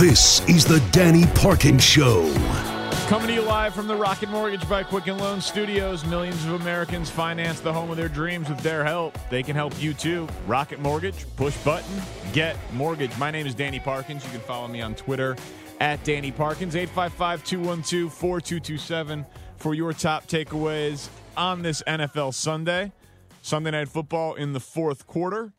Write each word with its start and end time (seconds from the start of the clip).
This 0.00 0.40
is 0.48 0.64
the 0.64 0.80
Danny 0.92 1.26
Parkins 1.34 1.84
Show. 1.84 2.32
Coming 3.08 3.28
to 3.28 3.34
you 3.34 3.42
live 3.42 3.74
from 3.74 3.86
the 3.86 3.94
Rocket 3.94 4.30
Mortgage 4.30 4.66
by 4.66 4.82
Quicken 4.82 5.18
Loan 5.18 5.42
Studios. 5.42 6.06
Millions 6.06 6.42
of 6.46 6.58
Americans 6.58 7.10
finance 7.10 7.60
the 7.60 7.70
home 7.70 7.90
of 7.90 7.98
their 7.98 8.08
dreams 8.08 8.48
with 8.48 8.60
their 8.60 8.82
help. 8.82 9.18
They 9.28 9.42
can 9.42 9.54
help 9.54 9.78
you 9.78 9.92
too. 9.92 10.26
Rocket 10.46 10.80
Mortgage, 10.80 11.26
push 11.36 11.54
button, 11.58 12.00
get 12.32 12.56
mortgage. 12.72 13.14
My 13.18 13.30
name 13.30 13.46
is 13.46 13.54
Danny 13.54 13.78
Parkins. 13.78 14.24
You 14.24 14.30
can 14.30 14.40
follow 14.40 14.68
me 14.68 14.80
on 14.80 14.94
Twitter 14.94 15.36
at 15.80 16.02
Danny 16.02 16.32
Parkins, 16.32 16.76
855 16.76 17.44
212 17.44 18.10
4227 18.10 19.26
for 19.58 19.74
your 19.74 19.92
top 19.92 20.26
takeaways 20.28 21.10
on 21.40 21.62
this 21.62 21.82
NFL 21.86 22.34
Sunday. 22.34 22.92
Sunday 23.40 23.70
Night 23.70 23.88
Football 23.88 24.34
in 24.34 24.52
the 24.52 24.60
fourth 24.60 25.06
quarter. 25.06 25.54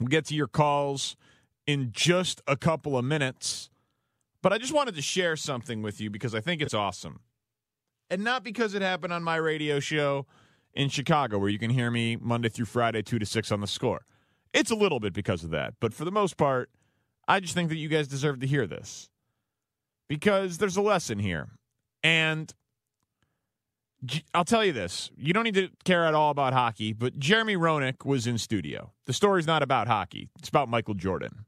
We'll 0.00 0.08
get 0.08 0.24
to 0.26 0.34
your 0.34 0.46
calls 0.46 1.16
in 1.66 1.90
just 1.92 2.40
a 2.46 2.56
couple 2.56 2.96
of 2.96 3.04
minutes. 3.04 3.68
But 4.40 4.54
I 4.54 4.58
just 4.58 4.72
wanted 4.72 4.94
to 4.94 5.02
share 5.02 5.36
something 5.36 5.82
with 5.82 6.00
you 6.00 6.08
because 6.08 6.34
I 6.34 6.40
think 6.40 6.62
it's 6.62 6.72
awesome. 6.72 7.20
And 8.08 8.24
not 8.24 8.42
because 8.42 8.72
it 8.72 8.80
happened 8.80 9.12
on 9.12 9.22
my 9.22 9.36
radio 9.36 9.80
show 9.80 10.24
in 10.72 10.88
Chicago, 10.88 11.38
where 11.38 11.50
you 11.50 11.58
can 11.58 11.70
hear 11.70 11.90
me 11.90 12.16
Monday 12.16 12.48
through 12.48 12.64
Friday, 12.64 13.02
2 13.02 13.18
to 13.18 13.26
6 13.26 13.52
on 13.52 13.60
the 13.60 13.66
score. 13.66 14.06
It's 14.54 14.70
a 14.70 14.76
little 14.76 14.98
bit 14.98 15.12
because 15.12 15.44
of 15.44 15.50
that. 15.50 15.74
But 15.78 15.92
for 15.92 16.06
the 16.06 16.10
most 16.10 16.38
part, 16.38 16.70
I 17.28 17.40
just 17.40 17.52
think 17.52 17.68
that 17.68 17.76
you 17.76 17.88
guys 17.88 18.08
deserve 18.08 18.40
to 18.40 18.46
hear 18.46 18.66
this 18.66 19.10
because 20.08 20.56
there's 20.56 20.78
a 20.78 20.82
lesson 20.82 21.18
here. 21.18 21.48
And 22.02 22.50
I'll 24.34 24.44
tell 24.44 24.64
you 24.64 24.72
this 24.72 25.10
you 25.16 25.32
don't 25.32 25.44
need 25.44 25.54
to 25.54 25.70
care 25.84 26.04
at 26.04 26.14
all 26.14 26.30
about 26.30 26.52
hockey, 26.52 26.92
but 26.92 27.18
Jeremy 27.18 27.56
Roenick 27.56 28.04
was 28.04 28.26
in 28.26 28.38
studio. 28.38 28.92
The 29.06 29.12
story's 29.12 29.46
not 29.46 29.62
about 29.62 29.88
hockey, 29.88 30.28
it's 30.38 30.48
about 30.48 30.68
Michael 30.68 30.94
Jordan 30.94 31.44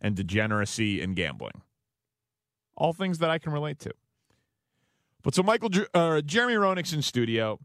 and 0.00 0.14
degeneracy 0.14 1.00
and 1.00 1.14
gambling. 1.14 1.62
All 2.76 2.92
things 2.92 3.18
that 3.18 3.30
I 3.30 3.38
can 3.38 3.52
relate 3.52 3.78
to. 3.80 3.92
But 5.22 5.34
so 5.34 5.42
Michael, 5.42 5.68
uh, 5.92 6.22
Jeremy 6.22 6.54
Roenick's 6.54 6.94
in 6.94 7.02
studio, 7.02 7.58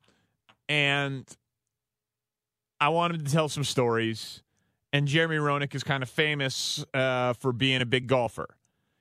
and 0.68 1.26
I 2.82 2.90
wanted 2.90 3.26
to 3.26 3.32
tell 3.32 3.48
some 3.48 3.64
stories. 3.64 4.42
And 4.92 5.08
Jeremy 5.08 5.38
Roenick 5.38 5.76
is 5.76 5.84
kind 5.84 6.04
of 6.04 6.10
famous 6.10 6.84
uh, 6.94 7.34
for 7.34 7.52
being 7.52 7.82
a 7.82 7.86
big 7.86 8.08
golfer. 8.08 8.56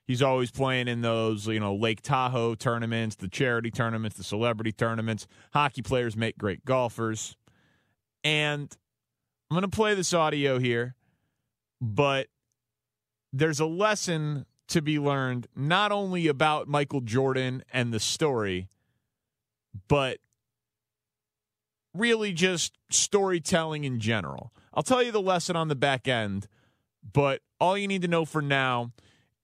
He's 0.05 0.21
always 0.21 0.51
playing 0.51 0.87
in 0.87 1.01
those, 1.01 1.47
you 1.47 1.59
know, 1.59 1.73
Lake 1.75 2.01
Tahoe 2.01 2.53
tournaments, 2.55 3.15
the 3.15 3.27
charity 3.27 3.71
tournaments, 3.71 4.17
the 4.17 4.23
celebrity 4.23 4.71
tournaments. 4.71 5.25
Hockey 5.51 5.81
players 5.81 6.15
make 6.15 6.37
great 6.37 6.63
golfers. 6.63 7.35
And 8.23 8.75
I'm 9.49 9.55
going 9.55 9.69
to 9.69 9.75
play 9.75 9.95
this 9.95 10.13
audio 10.13 10.59
here, 10.59 10.95
but 11.81 12.27
there's 13.33 13.59
a 13.59 13.65
lesson 13.65 14.45
to 14.67 14.81
be 14.81 14.99
learned 14.99 15.47
not 15.55 15.91
only 15.91 16.27
about 16.27 16.67
Michael 16.67 17.01
Jordan 17.01 17.63
and 17.71 17.93
the 17.93 17.99
story, 17.99 18.67
but 19.87 20.19
really 21.93 22.31
just 22.31 22.73
storytelling 22.89 23.83
in 23.83 23.99
general. 23.99 24.51
I'll 24.73 24.83
tell 24.83 25.01
you 25.01 25.11
the 25.11 25.21
lesson 25.21 25.55
on 25.55 25.67
the 25.67 25.75
back 25.75 26.07
end, 26.07 26.47
but 27.13 27.41
all 27.59 27.77
you 27.77 27.87
need 27.87 28.01
to 28.01 28.07
know 28.07 28.25
for 28.25 28.41
now 28.41 28.91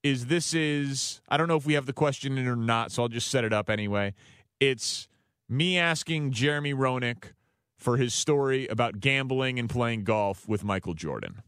is 0.02 0.26
this 0.26 0.52
is 0.54 1.20
I 1.28 1.36
don't 1.36 1.48
know 1.48 1.56
if 1.56 1.66
we 1.66 1.74
have 1.74 1.86
the 1.86 1.92
question 1.92 2.38
in 2.38 2.46
or 2.46 2.56
not, 2.56 2.92
so 2.92 3.02
I'll 3.02 3.08
just 3.08 3.30
set 3.30 3.44
it 3.44 3.52
up 3.52 3.70
anyway. 3.70 4.14
It's 4.60 5.08
me 5.48 5.78
asking 5.78 6.32
Jeremy 6.32 6.74
Roenick 6.74 7.32
for 7.78 7.96
his 7.96 8.14
story 8.14 8.66
about 8.68 9.00
gambling 9.00 9.58
and 9.58 9.68
playing 9.68 10.04
golf 10.04 10.48
with 10.48 10.62
Michael 10.64 10.94
Jordan. 10.94 11.42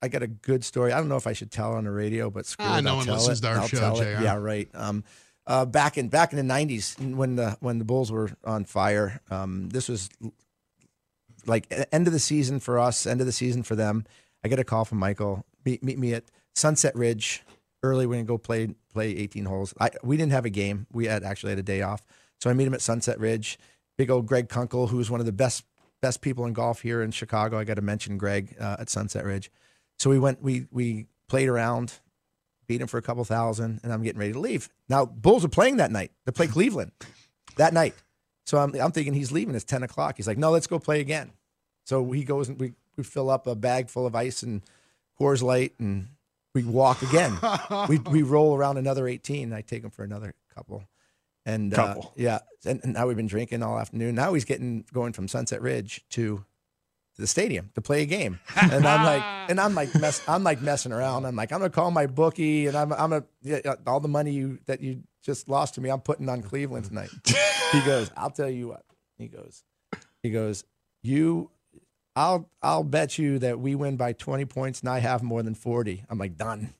I 0.00 0.08
got 0.08 0.22
a 0.22 0.26
good 0.28 0.64
story. 0.64 0.92
I 0.92 0.98
don't 0.98 1.08
know 1.08 1.16
if 1.16 1.26
I 1.26 1.32
should 1.32 1.50
tell 1.50 1.72
on 1.74 1.84
the 1.84 1.90
radio, 1.90 2.30
but 2.30 2.46
screw 2.46 2.64
Ah, 2.66 2.78
it. 2.78 2.82
no 2.82 2.90
I'll 2.90 2.96
one 2.98 3.06
tell 3.06 3.14
listens 3.16 3.38
it. 3.40 3.42
to 3.42 3.48
our 3.48 3.58
I'll 3.58 3.66
show, 3.68 3.78
tell 3.78 4.00
it. 4.00 4.16
JR. 4.18 4.22
Yeah, 4.22 4.36
right. 4.36 4.68
Um, 4.74 5.02
uh, 5.46 5.64
back 5.64 5.96
in 5.98 6.08
back 6.08 6.32
in 6.32 6.46
the 6.46 6.54
'90s 6.54 7.14
when 7.16 7.36
the 7.36 7.56
when 7.60 7.78
the 7.78 7.84
Bulls 7.84 8.12
were 8.12 8.30
on 8.44 8.64
fire, 8.66 9.20
um, 9.30 9.70
this 9.70 9.88
was 9.88 10.10
like 11.46 11.66
end 11.90 12.06
of 12.06 12.12
the 12.12 12.18
season 12.18 12.60
for 12.60 12.78
us, 12.78 13.06
end 13.06 13.20
of 13.20 13.26
the 13.26 13.32
season 13.32 13.62
for 13.62 13.74
them. 13.74 14.04
I 14.44 14.48
get 14.48 14.58
a 14.58 14.64
call 14.64 14.84
from 14.84 14.98
Michael. 14.98 15.44
Meet, 15.64 15.82
meet 15.82 15.98
me 15.98 16.12
at 16.14 16.24
Sunset 16.54 16.94
Ridge 16.94 17.42
early. 17.82 18.06
We're 18.06 18.14
gonna 18.14 18.24
go 18.24 18.38
play 18.38 18.68
play 18.92 19.10
18 19.16 19.44
holes. 19.44 19.74
I, 19.80 19.90
we 20.02 20.16
didn't 20.16 20.32
have 20.32 20.44
a 20.44 20.50
game. 20.50 20.86
We 20.92 21.06
had 21.06 21.24
actually 21.24 21.50
had 21.50 21.58
a 21.58 21.62
day 21.64 21.82
off, 21.82 22.02
so 22.40 22.50
I 22.50 22.52
meet 22.52 22.66
him 22.66 22.74
at 22.74 22.82
Sunset 22.82 23.18
Ridge. 23.18 23.58
Big 23.96 24.10
old 24.10 24.26
Greg 24.26 24.48
Kunkel, 24.48 24.88
who's 24.88 25.10
one 25.10 25.20
of 25.20 25.26
the 25.26 25.32
best 25.32 25.64
best 26.00 26.20
people 26.20 26.46
in 26.46 26.52
golf 26.52 26.82
here 26.82 27.02
in 27.02 27.10
Chicago. 27.10 27.58
I 27.58 27.64
got 27.64 27.74
to 27.74 27.82
mention 27.82 28.18
Greg 28.18 28.56
uh, 28.60 28.76
at 28.80 28.88
Sunset 28.88 29.24
Ridge. 29.24 29.50
So 29.98 30.10
we 30.10 30.18
went, 30.18 30.42
we 30.42 30.66
we 30.70 31.06
played 31.28 31.48
around, 31.48 31.94
beat 32.66 32.80
him 32.80 32.86
for 32.86 32.98
a 32.98 33.02
couple 33.02 33.24
thousand, 33.24 33.80
and 33.82 33.92
I'm 33.92 34.02
getting 34.02 34.20
ready 34.20 34.32
to 34.32 34.40
leave. 34.40 34.68
Now 34.88 35.04
Bulls 35.04 35.44
are 35.44 35.48
playing 35.48 35.78
that 35.78 35.90
night. 35.90 36.12
They 36.24 36.32
play 36.32 36.46
Cleveland 36.46 36.92
that 37.56 37.72
night. 37.72 37.94
So 38.46 38.58
I'm 38.58 38.74
I'm 38.74 38.92
thinking 38.92 39.14
he's 39.14 39.32
leaving. 39.32 39.54
It's 39.54 39.64
ten 39.64 39.82
o'clock. 39.82 40.16
He's 40.16 40.26
like, 40.26 40.38
no, 40.38 40.50
let's 40.50 40.66
go 40.66 40.78
play 40.78 41.00
again. 41.00 41.32
So 41.84 42.10
he 42.12 42.24
goes 42.24 42.48
and 42.48 42.60
we 42.60 42.74
we 42.96 43.04
fill 43.04 43.30
up 43.30 43.46
a 43.46 43.54
bag 43.54 43.88
full 43.88 44.06
of 44.06 44.14
ice 44.14 44.42
and 44.42 44.62
Coors 45.20 45.42
Light, 45.42 45.74
and 45.78 46.08
we 46.58 46.70
walk 46.70 47.02
again. 47.02 47.38
we 47.88 47.98
we 47.98 48.22
roll 48.22 48.56
around 48.56 48.78
another 48.78 49.06
eighteen. 49.06 49.52
I 49.52 49.60
take 49.60 49.84
him 49.84 49.90
for 49.90 50.02
another 50.02 50.34
couple. 50.54 50.84
And 51.46 51.72
uh, 51.72 51.94
yeah, 52.16 52.40
and, 52.66 52.80
and 52.82 52.92
now 52.94 53.06
we've 53.06 53.16
been 53.16 53.28
drinking 53.28 53.62
all 53.62 53.78
afternoon. 53.78 54.14
Now 54.14 54.34
he's 54.34 54.44
getting 54.44 54.84
going 54.92 55.12
from 55.12 55.28
Sunset 55.28 55.62
Ridge 55.62 56.04
to 56.10 56.44
to 57.14 57.20
the 57.20 57.26
stadium 57.26 57.70
to 57.74 57.80
play 57.80 58.02
a 58.02 58.06
game. 58.06 58.40
And 58.60 58.86
I'm 58.86 59.04
like, 59.04 59.22
and 59.50 59.60
I'm 59.60 59.74
like, 59.74 59.94
mess, 59.94 60.22
I'm 60.28 60.42
like 60.42 60.60
messing 60.60 60.92
around. 60.92 61.24
I'm 61.24 61.36
like, 61.36 61.52
I'm 61.52 61.60
gonna 61.60 61.70
call 61.70 61.90
my 61.90 62.06
bookie, 62.06 62.66
and 62.66 62.76
I'm, 62.76 62.92
I'm 62.92 63.12
a 63.12 63.22
yeah, 63.42 63.60
all 63.86 64.00
the 64.00 64.08
money 64.08 64.32
you 64.32 64.58
that 64.66 64.80
you 64.80 65.04
just 65.22 65.48
lost 65.48 65.74
to 65.74 65.80
me, 65.80 65.90
I'm 65.90 66.00
putting 66.00 66.28
on 66.28 66.42
Cleveland 66.42 66.86
tonight. 66.86 67.10
he 67.72 67.80
goes, 67.82 68.10
I'll 68.16 68.30
tell 68.30 68.50
you 68.50 68.68
what. 68.68 68.82
He 69.16 69.28
goes, 69.28 69.62
he 70.22 70.30
goes, 70.30 70.64
you, 71.02 71.50
I'll, 72.18 72.50
I'll 72.60 72.82
bet 72.82 73.16
you 73.16 73.38
that 73.38 73.60
we 73.60 73.76
win 73.76 73.96
by 73.96 74.12
20 74.12 74.44
points, 74.46 74.80
and 74.80 74.88
I 74.88 74.98
have 74.98 75.22
more 75.22 75.40
than 75.40 75.54
40. 75.54 76.04
I'm 76.10 76.18
like, 76.18 76.36
done. 76.36 76.74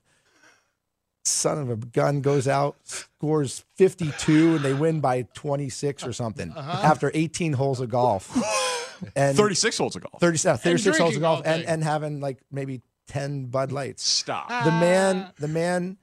Son 1.23 1.57
of 1.57 1.69
a 1.69 1.77
gun 1.77 2.19
goes 2.19 2.45
out, 2.45 2.75
scores 2.83 3.63
52, 3.75 4.55
and 4.55 4.65
they 4.65 4.73
win 4.73 4.99
by 4.99 5.27
26 5.33 6.05
or 6.05 6.11
something 6.11 6.53
after 6.57 7.09
18 7.13 7.53
holes 7.53 7.79
of 7.79 7.89
golf. 7.89 8.37
And 9.15 9.37
36 9.37 9.77
holes 9.77 9.95
of 9.95 10.01
golf. 10.01 10.19
30, 10.19 10.49
uh, 10.49 10.57
36 10.57 10.97
holes 10.97 11.15
of 11.15 11.21
golf 11.21 11.41
and, 11.45 11.63
and 11.63 11.81
having 11.85 12.19
like 12.19 12.39
maybe 12.51 12.81
10 13.07 13.45
Bud 13.45 13.71
Lights. 13.71 14.03
Stop. 14.03 14.49
The 14.49 14.71
man, 14.71 15.31
the 15.39 15.47
man, 15.47 15.95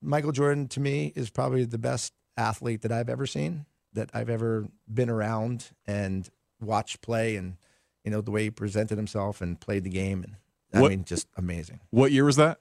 Michael 0.00 0.32
Jordan 0.32 0.66
to 0.68 0.80
me 0.80 1.12
is 1.14 1.28
probably 1.28 1.66
the 1.66 1.76
best 1.76 2.14
athlete 2.38 2.80
that 2.82 2.92
I've 2.92 3.10
ever 3.10 3.26
seen, 3.26 3.66
that 3.92 4.08
I've 4.14 4.30
ever 4.30 4.66
been 4.90 5.10
around 5.10 5.66
and 5.86 6.26
watched 6.58 7.02
play 7.02 7.36
and, 7.36 7.58
you 8.04 8.10
know, 8.10 8.20
the 8.20 8.30
way 8.30 8.44
he 8.44 8.50
presented 8.50 8.96
himself 8.96 9.40
and 9.40 9.60
played 9.60 9.84
the 9.84 9.90
game. 9.90 10.22
And 10.24 10.36
I 10.72 10.80
What- 10.80 10.90
mean, 10.90 11.04
just 11.04 11.26
amazing. 11.36 11.80
What 11.90 12.12
year 12.12 12.24
was 12.24 12.36
that? 12.36 12.58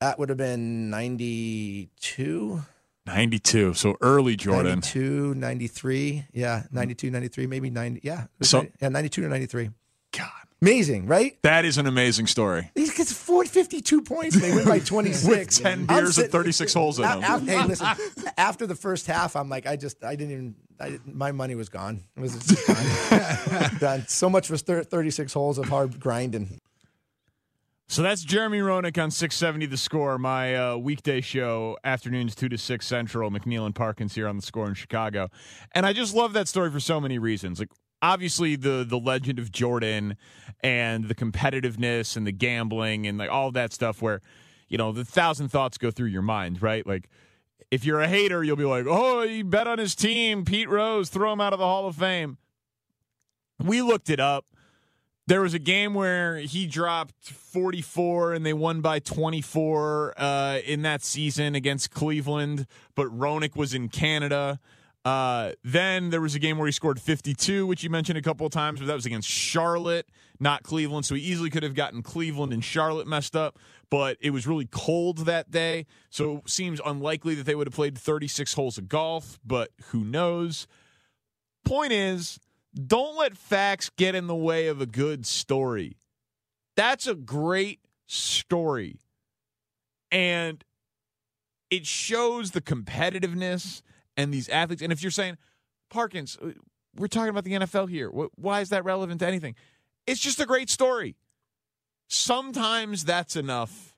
That 0.00 0.18
would 0.18 0.28
have 0.28 0.38
been 0.38 0.90
92, 0.90 2.62
92. 3.06 3.74
So 3.74 3.96
early 4.00 4.36
Jordan. 4.36 4.80
92, 4.80 5.34
93. 5.34 6.26
Yeah, 6.32 6.64
92, 6.70 7.10
93, 7.10 7.46
maybe 7.46 7.70
90. 7.70 8.00
Yeah. 8.02 8.26
So- 8.42 8.66
yeah, 8.80 8.88
92 8.88 9.22
to 9.22 9.28
93. 9.28 9.70
God. 10.60 10.66
Amazing, 10.68 11.06
right? 11.06 11.36
That 11.42 11.64
is 11.64 11.78
an 11.78 11.86
amazing 11.86 12.26
story. 12.26 12.70
He 12.74 12.86
gets 12.88 13.12
4, 13.12 13.44
52 13.44 14.02
points 14.02 14.40
they 14.40 14.54
win 14.54 14.64
by 14.66 14.78
26. 14.84 15.26
With 15.28 15.50
10 15.62 15.80
I'm 15.80 15.86
beers 15.86 16.18
and 16.18 16.30
36 16.30 16.72
holes 16.74 16.98
in 16.98 17.02
them. 17.04 17.22
af- 17.22 17.46
hey, 17.46 17.64
listen. 17.64 17.86
After 18.38 18.66
the 18.66 18.74
first 18.74 19.06
half, 19.06 19.36
I'm 19.36 19.48
like, 19.48 19.66
I 19.66 19.76
just, 19.76 20.02
I 20.04 20.16
didn't 20.16 20.32
even. 20.32 20.54
I 20.78 20.98
my 21.06 21.32
money 21.32 21.54
was 21.54 21.70
gone. 21.70 22.02
It 22.16 22.20
was 22.20 22.34
just 22.38 22.66
gone. 23.50 23.78
Done. 23.78 24.04
So 24.08 24.28
much 24.28 24.48
for 24.48 24.56
thir- 24.58 24.82
36 24.84 25.32
holes 25.32 25.56
of 25.58 25.66
hard 25.68 25.98
grinding. 25.98 26.58
So 27.88 28.02
that's 28.02 28.22
Jeremy 28.22 28.58
Roenick 28.58 29.00
on 29.00 29.10
670 29.12 29.66
The 29.66 29.76
Score, 29.76 30.18
my 30.18 30.54
uh, 30.56 30.76
weekday 30.76 31.20
show, 31.20 31.78
afternoons 31.84 32.34
2 32.34 32.48
to 32.48 32.58
6 32.58 32.84
Central. 32.84 33.30
McNeil 33.30 33.64
and 33.64 33.74
Parkins 33.74 34.14
here 34.14 34.26
on 34.26 34.36
The 34.36 34.42
Score 34.42 34.66
in 34.66 34.74
Chicago. 34.74 35.28
And 35.72 35.86
I 35.86 35.92
just 35.92 36.12
love 36.14 36.32
that 36.32 36.48
story 36.48 36.70
for 36.70 36.80
so 36.80 37.00
many 37.00 37.18
reasons. 37.18 37.60
Like, 37.60 37.68
obviously 38.12 38.56
the 38.56 38.84
the 38.88 38.98
legend 38.98 39.38
of 39.38 39.50
Jordan 39.50 40.16
and 40.60 41.08
the 41.08 41.14
competitiveness 41.14 42.16
and 42.16 42.26
the 42.26 42.32
gambling 42.32 43.06
and 43.06 43.18
like 43.18 43.30
all 43.30 43.50
that 43.52 43.72
stuff 43.72 44.00
where 44.00 44.20
you 44.68 44.78
know 44.78 44.92
the 44.92 45.04
thousand 45.04 45.48
thoughts 45.48 45.78
go 45.78 45.90
through 45.90 46.08
your 46.08 46.22
mind, 46.22 46.62
right? 46.62 46.86
Like 46.86 47.08
if 47.70 47.84
you're 47.84 48.00
a 48.00 48.08
hater, 48.08 48.44
you'll 48.44 48.56
be 48.56 48.64
like, 48.64 48.86
"Oh, 48.88 49.22
he 49.22 49.42
bet 49.42 49.66
on 49.66 49.78
his 49.78 49.94
team, 49.94 50.44
Pete 50.44 50.68
Rose, 50.68 51.08
throw 51.08 51.32
him 51.32 51.40
out 51.40 51.52
of 51.52 51.58
the 51.58 51.64
Hall 51.64 51.86
of 51.86 51.96
Fame." 51.96 52.38
We 53.58 53.82
looked 53.82 54.10
it 54.10 54.20
up. 54.20 54.46
There 55.28 55.40
was 55.40 55.54
a 55.54 55.58
game 55.58 55.94
where 55.94 56.36
he 56.36 56.68
dropped 56.68 57.24
44 57.24 58.34
and 58.34 58.46
they 58.46 58.52
won 58.52 58.80
by 58.80 59.00
24 59.00 60.14
uh, 60.16 60.58
in 60.64 60.82
that 60.82 61.02
season 61.02 61.56
against 61.56 61.90
Cleveland, 61.90 62.68
but 62.94 63.08
Roenick 63.08 63.56
was 63.56 63.74
in 63.74 63.88
Canada. 63.88 64.60
Uh, 65.06 65.52
then 65.62 66.10
there 66.10 66.20
was 66.20 66.34
a 66.34 66.38
game 66.40 66.58
where 66.58 66.66
he 66.66 66.72
scored 66.72 67.00
52, 67.00 67.64
which 67.64 67.84
you 67.84 67.90
mentioned 67.90 68.18
a 68.18 68.22
couple 68.22 68.44
of 68.44 68.50
times, 68.50 68.80
but 68.80 68.86
that 68.88 68.94
was 68.94 69.06
against 69.06 69.28
Charlotte, 69.28 70.08
not 70.40 70.64
Cleveland. 70.64 71.06
So 71.06 71.14
he 71.14 71.22
easily 71.22 71.48
could 71.48 71.62
have 71.62 71.76
gotten 71.76 72.02
Cleveland 72.02 72.52
and 72.52 72.64
Charlotte 72.64 73.06
messed 73.06 73.36
up, 73.36 73.56
but 73.88 74.16
it 74.20 74.30
was 74.30 74.48
really 74.48 74.66
cold 74.66 75.18
that 75.18 75.48
day. 75.48 75.86
So 76.10 76.38
it 76.38 76.50
seems 76.50 76.80
unlikely 76.84 77.36
that 77.36 77.46
they 77.46 77.54
would 77.54 77.68
have 77.68 77.74
played 77.74 77.96
36 77.96 78.54
holes 78.54 78.78
of 78.78 78.88
golf, 78.88 79.38
but 79.46 79.70
who 79.90 80.02
knows? 80.02 80.66
Point 81.64 81.92
is, 81.92 82.40
don't 82.74 83.16
let 83.16 83.36
facts 83.36 83.92
get 83.96 84.16
in 84.16 84.26
the 84.26 84.34
way 84.34 84.66
of 84.66 84.80
a 84.80 84.86
good 84.86 85.24
story. 85.24 85.98
That's 86.74 87.06
a 87.06 87.14
great 87.14 87.78
story. 88.08 88.98
And 90.10 90.64
it 91.70 91.86
shows 91.86 92.50
the 92.50 92.60
competitiveness 92.60 93.82
and 94.16 94.32
these 94.32 94.48
athletes. 94.48 94.82
And 94.82 94.92
if 94.92 95.02
you're 95.02 95.10
saying, 95.10 95.36
Parkins, 95.90 96.38
uh, 96.42 96.52
we're 96.96 97.08
talking 97.08 97.30
about 97.30 97.44
the 97.44 97.52
NFL 97.52 97.88
here. 97.88 98.08
Why 98.08 98.60
is 98.60 98.70
that 98.70 98.84
relevant 98.84 99.20
to 99.20 99.26
anything? 99.26 99.54
It's 100.06 100.20
just 100.20 100.40
a 100.40 100.46
great 100.46 100.70
story. 100.70 101.16
Sometimes 102.08 103.04
that's 103.04 103.36
enough. 103.36 103.94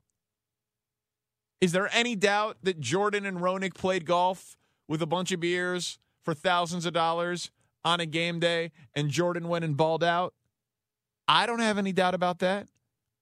Is 1.61 1.73
there 1.73 1.89
any 1.93 2.17
doubt 2.17 2.59
that 2.63 2.81
Jordan 2.81 3.27
and 3.27 3.39
Roenick 3.39 3.75
played 3.75 4.05
golf 4.05 4.57
with 4.87 5.03
a 5.03 5.07
bunch 5.07 5.33
of 5.33 5.41
beers 5.41 5.99
for 6.23 6.35
thousands 6.35 6.87
of 6.87 6.93
dollars 6.93 7.51
on 7.85 8.01
a 8.01 8.07
game 8.07 8.39
day 8.39 8.71
and 8.95 9.11
Jordan 9.11 9.49
went 9.49 9.65
and 9.65 9.77
balled 9.77 10.05
out? 10.05 10.35
I 11.27 11.47
don't 11.47 11.61
have 11.61 11.79
any 11.79 11.93
doubt 11.93 12.15
about 12.15 12.39
that. 12.39 12.69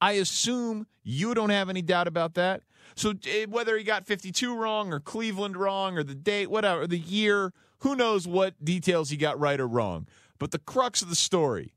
I 0.01 0.13
assume 0.13 0.87
you 1.03 1.35
don't 1.35 1.51
have 1.51 1.69
any 1.69 1.83
doubt 1.83 2.07
about 2.07 2.35
that. 2.35 2.63
So 2.95 3.15
eh, 3.27 3.47
whether 3.49 3.77
he 3.77 3.85
got 3.85 4.07
52 4.07 4.55
wrong 4.55 4.93
or 4.93 5.01
Cleveland 5.01 5.57
wrong 5.57 5.99
or 5.99 6.03
the 6.03 6.15
date, 6.15 6.51
whatever, 6.51 6.87
the 6.87 6.99
year, 6.99 7.53
who 7.81 7.95
knows 7.97 8.27
what 8.27 8.65
details 8.65 9.11
he 9.11 9.17
got 9.17 9.39
right 9.39 9.61
or 9.61 9.67
wrong. 9.67 10.07
But 10.39 10.51
the 10.51 10.59
crux 10.59 11.03
of 11.03 11.09
the 11.09 11.17
story 11.17 11.75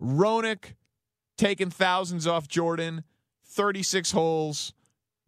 Roenick 0.00 0.74
taking 1.36 1.70
thousands 1.70 2.26
off 2.26 2.48
Jordan, 2.48 3.04
36 3.44 4.12
holes, 4.12 4.72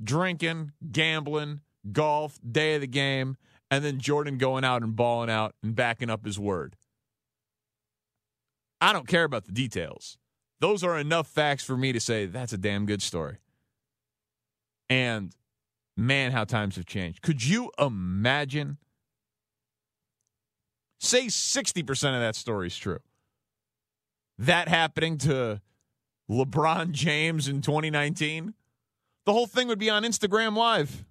drinking, 0.03 0.73
gambling, 0.91 1.61
golf, 1.93 2.39
day 2.49 2.75
of 2.75 2.81
the 2.81 2.87
game, 2.87 3.37
and 3.71 3.85
then 3.85 3.99
Jordan 3.99 4.39
going 4.39 4.65
out 4.65 4.83
and 4.83 4.97
balling 4.97 5.31
out 5.31 5.55
and 5.63 5.75
backing 5.75 6.11
up 6.11 6.25
his 6.25 6.39
word. 6.39 6.77
I 8.81 8.93
don't 8.93 9.07
care 9.07 9.25
about 9.25 9.45
the 9.45 9.53
details. 9.53 10.19
Those 10.61 10.83
are 10.83 10.99
enough 10.99 11.27
facts 11.27 11.65
for 11.65 11.77
me 11.77 11.93
to 11.93 12.01
say 12.01 12.27
that's 12.27 12.53
a 12.53 12.59
damn 12.59 12.87
good 12.87 13.03
story. 13.03 13.39
And 14.91 15.33
man, 15.97 16.33
how 16.33 16.45
times 16.45 16.77
have 16.77 16.85
changed. 16.85 17.23
Could 17.23 17.45
you 17.45 17.71
imagine? 17.79 18.77
Say 20.99 21.27
60% 21.27 21.89
of 22.15 22.21
that 22.21 22.37
story 22.37 22.67
is 22.67 22.77
true. 22.77 22.99
That 24.37 24.69
happening 24.69 25.17
to 25.19 25.63
LeBron 26.31 26.91
James 26.91 27.49
in 27.49 27.63
2019, 27.63 28.53
the 29.25 29.33
whole 29.33 29.47
thing 29.47 29.69
would 29.69 29.79
be 29.79 29.89
on 29.89 30.03
Instagram 30.03 30.57
Live. 30.57 31.05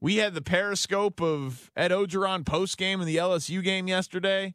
We 0.00 0.16
had 0.16 0.34
the 0.34 0.42
periscope 0.42 1.20
of 1.20 1.70
Ed 1.76 1.90
Orgeron 1.90 2.46
post 2.46 2.78
game 2.78 3.00
in 3.00 3.06
the 3.06 3.16
LSU 3.16 3.62
game 3.62 3.86
yesterday 3.86 4.54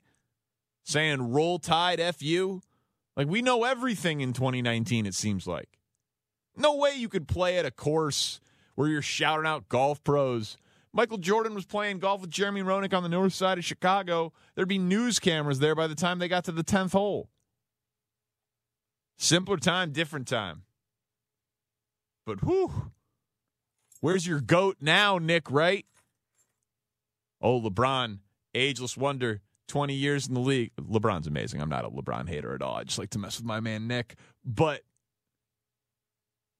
saying 0.83 1.31
roll 1.31 1.59
tide 1.59 2.01
FU. 2.15 2.61
Like 3.15 3.27
we 3.27 3.41
know 3.41 3.63
everything 3.63 4.21
in 4.21 4.33
2019, 4.33 5.05
it 5.05 5.13
seems 5.13 5.45
like. 5.45 5.69
No 6.57 6.75
way 6.75 6.95
you 6.95 7.09
could 7.09 7.27
play 7.27 7.57
at 7.57 7.65
a 7.65 7.71
course 7.71 8.39
where 8.75 8.87
you're 8.87 9.01
shouting 9.01 9.47
out 9.47 9.69
golf 9.69 10.03
pros. 10.03 10.57
Michael 10.93 11.17
Jordan 11.17 11.53
was 11.53 11.65
playing 11.65 11.99
golf 11.99 12.21
with 12.21 12.29
Jeremy 12.29 12.61
Roenick 12.61 12.93
on 12.93 13.03
the 13.03 13.09
north 13.09 13.33
side 13.33 13.57
of 13.57 13.65
Chicago. 13.65 14.31
There'd 14.55 14.67
be 14.67 14.77
news 14.77 15.19
cameras 15.19 15.59
there 15.59 15.75
by 15.75 15.87
the 15.87 15.95
time 15.95 16.19
they 16.19 16.29
got 16.29 16.45
to 16.45 16.53
the 16.53 16.63
10th 16.63 16.93
hole. 16.93 17.29
Simpler 19.17 19.57
time, 19.57 19.91
different 19.91 20.27
time. 20.27 20.63
But 22.25 22.43
whew, 22.43 22.91
where's 23.99 24.25
your 24.25 24.39
goat 24.39 24.77
now, 24.79 25.17
Nick 25.17 25.51
Wright? 25.51 25.85
Oh, 27.41 27.61
LeBron, 27.61 28.19
ageless 28.53 28.97
wonder, 28.97 29.41
20 29.67 29.93
years 29.93 30.27
in 30.27 30.33
the 30.33 30.39
league. 30.39 30.71
LeBron's 30.79 31.27
amazing. 31.27 31.61
I'm 31.61 31.69
not 31.69 31.85
a 31.85 31.89
LeBron 31.89 32.27
hater 32.27 32.55
at 32.55 32.61
all. 32.61 32.75
I 32.75 32.83
just 32.83 32.99
like 32.99 33.11
to 33.11 33.19
mess 33.19 33.37
with 33.37 33.45
my 33.45 33.59
man, 33.59 33.87
Nick. 33.87 34.15
But 34.43 34.81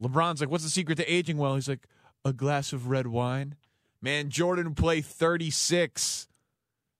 LeBron's 0.02 0.42
like, 0.42 0.50
what's 0.50 0.64
the 0.64 0.70
secret 0.70 0.98
to 0.98 1.12
aging 1.12 1.38
well? 1.38 1.56
He's 1.56 1.70
like, 1.70 1.88
a 2.24 2.34
glass 2.34 2.74
of 2.74 2.88
red 2.88 3.08
wine. 3.08 3.56
Man, 4.02 4.30
Jordan 4.30 4.76
play 4.76 5.02
36, 5.02 6.28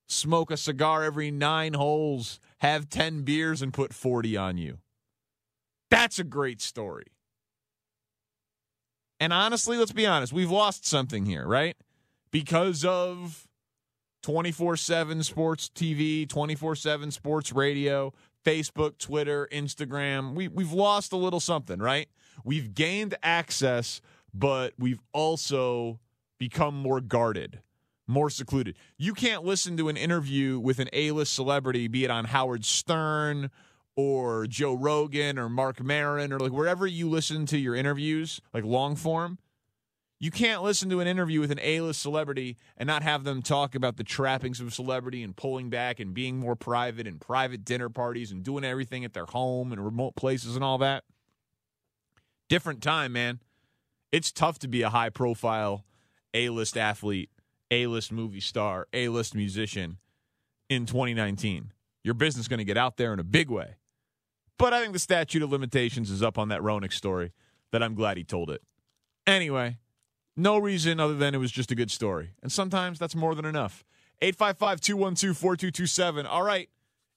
smoke 0.08 0.52
a 0.52 0.58
cigar 0.58 1.04
every 1.04 1.32
nine 1.32 1.74
holes, 1.74 2.40
have 2.60 2.90
10 2.90 3.24
beers, 3.24 3.62
and 3.62 3.74
put 3.74 3.94
40 3.94 4.38
on 4.38 4.58
you. 4.58 4.78
That's 5.90 6.20
a 6.20 6.24
great 6.24 6.62
story. 6.62 7.06
And 9.20 9.32
honestly, 9.34 9.78
let's 9.78 9.92
be 9.92 10.06
honest, 10.06 10.34
we've 10.34 10.52
lost 10.52 10.86
something 10.86 11.26
here, 11.26 11.48
right? 11.48 11.76
Because 12.32 12.84
of 12.84 13.48
24 14.24 14.76
7 14.78 15.24
sports 15.24 15.70
TV, 15.74 16.28
24 16.28 16.76
7 16.76 17.12
sports 17.12 17.54
radio, 17.54 18.14
Facebook, 18.44 18.98
Twitter, 18.98 19.48
Instagram. 19.52 20.34
We, 20.34 20.48
we've 20.48 20.74
lost 20.74 21.14
a 21.14 21.18
little 21.18 21.40
something, 21.40 21.80
right? 21.80 22.10
We've 22.44 22.74
gained 22.74 23.16
access, 23.24 24.02
but 24.34 24.74
we've 24.78 25.02
also 25.14 26.00
become 26.38 26.76
more 26.76 27.02
guarded, 27.02 27.62
more 28.08 28.30
secluded. 28.30 28.76
You 28.98 29.14
can't 29.14 29.44
listen 29.44 29.78
to 29.78 29.90
an 29.90 29.98
interview 29.98 30.60
with 30.60 30.80
an 30.80 30.90
A 30.94 31.12
list 31.12 31.34
celebrity, 31.34 31.88
be 31.88 32.04
it 32.04 32.12
on 32.12 32.26
Howard 32.26 32.66
Stern 32.66 33.50
or 33.96 34.46
Joe 34.48 34.74
Rogan 34.74 35.40
or 35.40 35.50
Mark 35.50 35.82
Maron 35.82 36.34
or 36.34 36.40
like 36.40 36.52
wherever 36.52 36.86
you 36.86 37.10
listen 37.10 37.46
to 37.48 37.58
your 37.58 37.76
interviews, 37.76 38.42
like 38.54 38.64
long 38.64 38.96
form. 38.96 39.38
You 40.18 40.32
can't 40.32 40.64
listen 40.64 40.90
to 40.90 41.02
an 41.02 41.08
interview 41.08 41.42
with 41.42 41.52
an 41.52 41.60
A 41.62 41.82
list 41.82 42.02
celebrity 42.02 42.58
and 42.78 42.88
not 42.88 43.04
have 43.04 43.26
them 43.26 43.42
talk 43.42 43.76
about 43.76 43.98
the 43.98 44.04
trappings 44.04 44.62
of 44.62 44.74
celebrity 44.74 45.22
and 45.22 45.36
pulling 45.36 45.70
back 45.70 46.00
and 46.00 46.14
being 46.14 46.38
more 46.38 46.56
private 46.56 47.06
and 47.06 47.20
private 47.20 47.66
dinner 47.66 47.90
parties 47.90 48.32
and 48.32 48.42
doing 48.42 48.64
everything 48.64 49.04
at 49.04 49.14
their 49.14 49.26
home 49.26 49.72
and 49.72 49.84
remote 49.84 50.16
places 50.16 50.56
and 50.56 50.64
all 50.64 50.78
that 50.78 51.04
different 52.50 52.82
time, 52.82 53.14
man. 53.14 53.40
It's 54.12 54.32
tough 54.32 54.60
to 54.60 54.68
be 54.68 54.82
a 54.82 54.90
high 54.90 55.10
profile 55.10 55.86
A 56.34 56.50
list 56.50 56.78
athlete, 56.78 57.30
A 57.72 57.88
list 57.88 58.12
movie 58.12 58.40
star, 58.40 58.88
A 58.94 59.10
list 59.10 59.36
musician 59.36 59.98
in 60.70 60.86
2019. 60.86 61.72
Your 62.04 62.14
business 62.14 62.48
going 62.48 62.60
to 62.60 62.66
get 62.66 62.78
out 62.78 62.98
there 62.98 63.14
in 63.14 63.20
a 63.20 63.24
big 63.24 63.50
way. 63.50 63.76
But 64.58 64.74
I 64.74 64.82
think 64.82 64.94
the 64.94 65.00
statute 65.00 65.42
of 65.42 65.52
limitations 65.52 66.10
is 66.10 66.24
up 66.24 66.38
on 66.38 66.50
that 66.50 66.62
Roenick 66.62 66.94
story 66.94 67.34
that 67.72 67.84
I'm 67.84 67.96
glad 67.96 68.18
he 68.18 68.24
told 68.24 68.50
it. 68.50 68.62
Anyway, 69.28 69.78
no 70.38 70.58
reason 70.58 71.00
other 71.00 71.16
than 71.16 71.34
it 71.34 71.40
was 71.40 71.52
just 71.52 71.72
a 71.72 71.76
good 71.76 71.92
story. 71.92 72.32
And 72.42 72.52
sometimes 72.52 73.00
that's 73.00 73.16
more 73.16 73.36
than 73.36 73.46
enough. 73.46 73.84
855 74.22 74.80
212 74.80 75.38
4227. 75.38 76.26
All 76.26 76.44
right, 76.44 76.70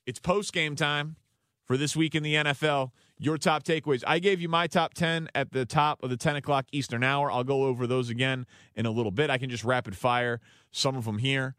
it's 0.07 0.19
post 0.19 0.53
game 0.53 0.75
time 0.75 1.17
for 1.65 1.77
this 1.77 1.95
week 1.95 2.15
in 2.15 2.23
the 2.23 2.35
NFL 2.35 2.91
your 3.19 3.37
top 3.37 3.65
takeaways. 3.65 4.03
I 4.07 4.19
gave 4.19 4.41
you 4.41 4.49
my 4.49 4.67
top 4.67 4.95
10 4.95 5.29
at 5.35 5.53
the 5.53 5.67
top 5.67 6.03
of 6.03 6.11
the 6.11 6.17
10 6.17 6.37
o'clock 6.37 6.67
Eastern 6.73 7.03
hour. 7.03 7.31
I'll 7.31 7.45
go 7.45 7.65
over 7.65 7.87
those 7.87 8.11
again 8.11 8.47
in 8.77 8.87
a 8.87 8.91
little 8.91 9.11
bit. 9.11 9.31
I 9.31 9.39
can 9.39 9.51
just 9.51 9.65
rapid 9.65 9.97
fire 9.97 10.41
some 10.71 10.97
of 10.97 11.05
them 11.05 11.19
here. 11.19 11.57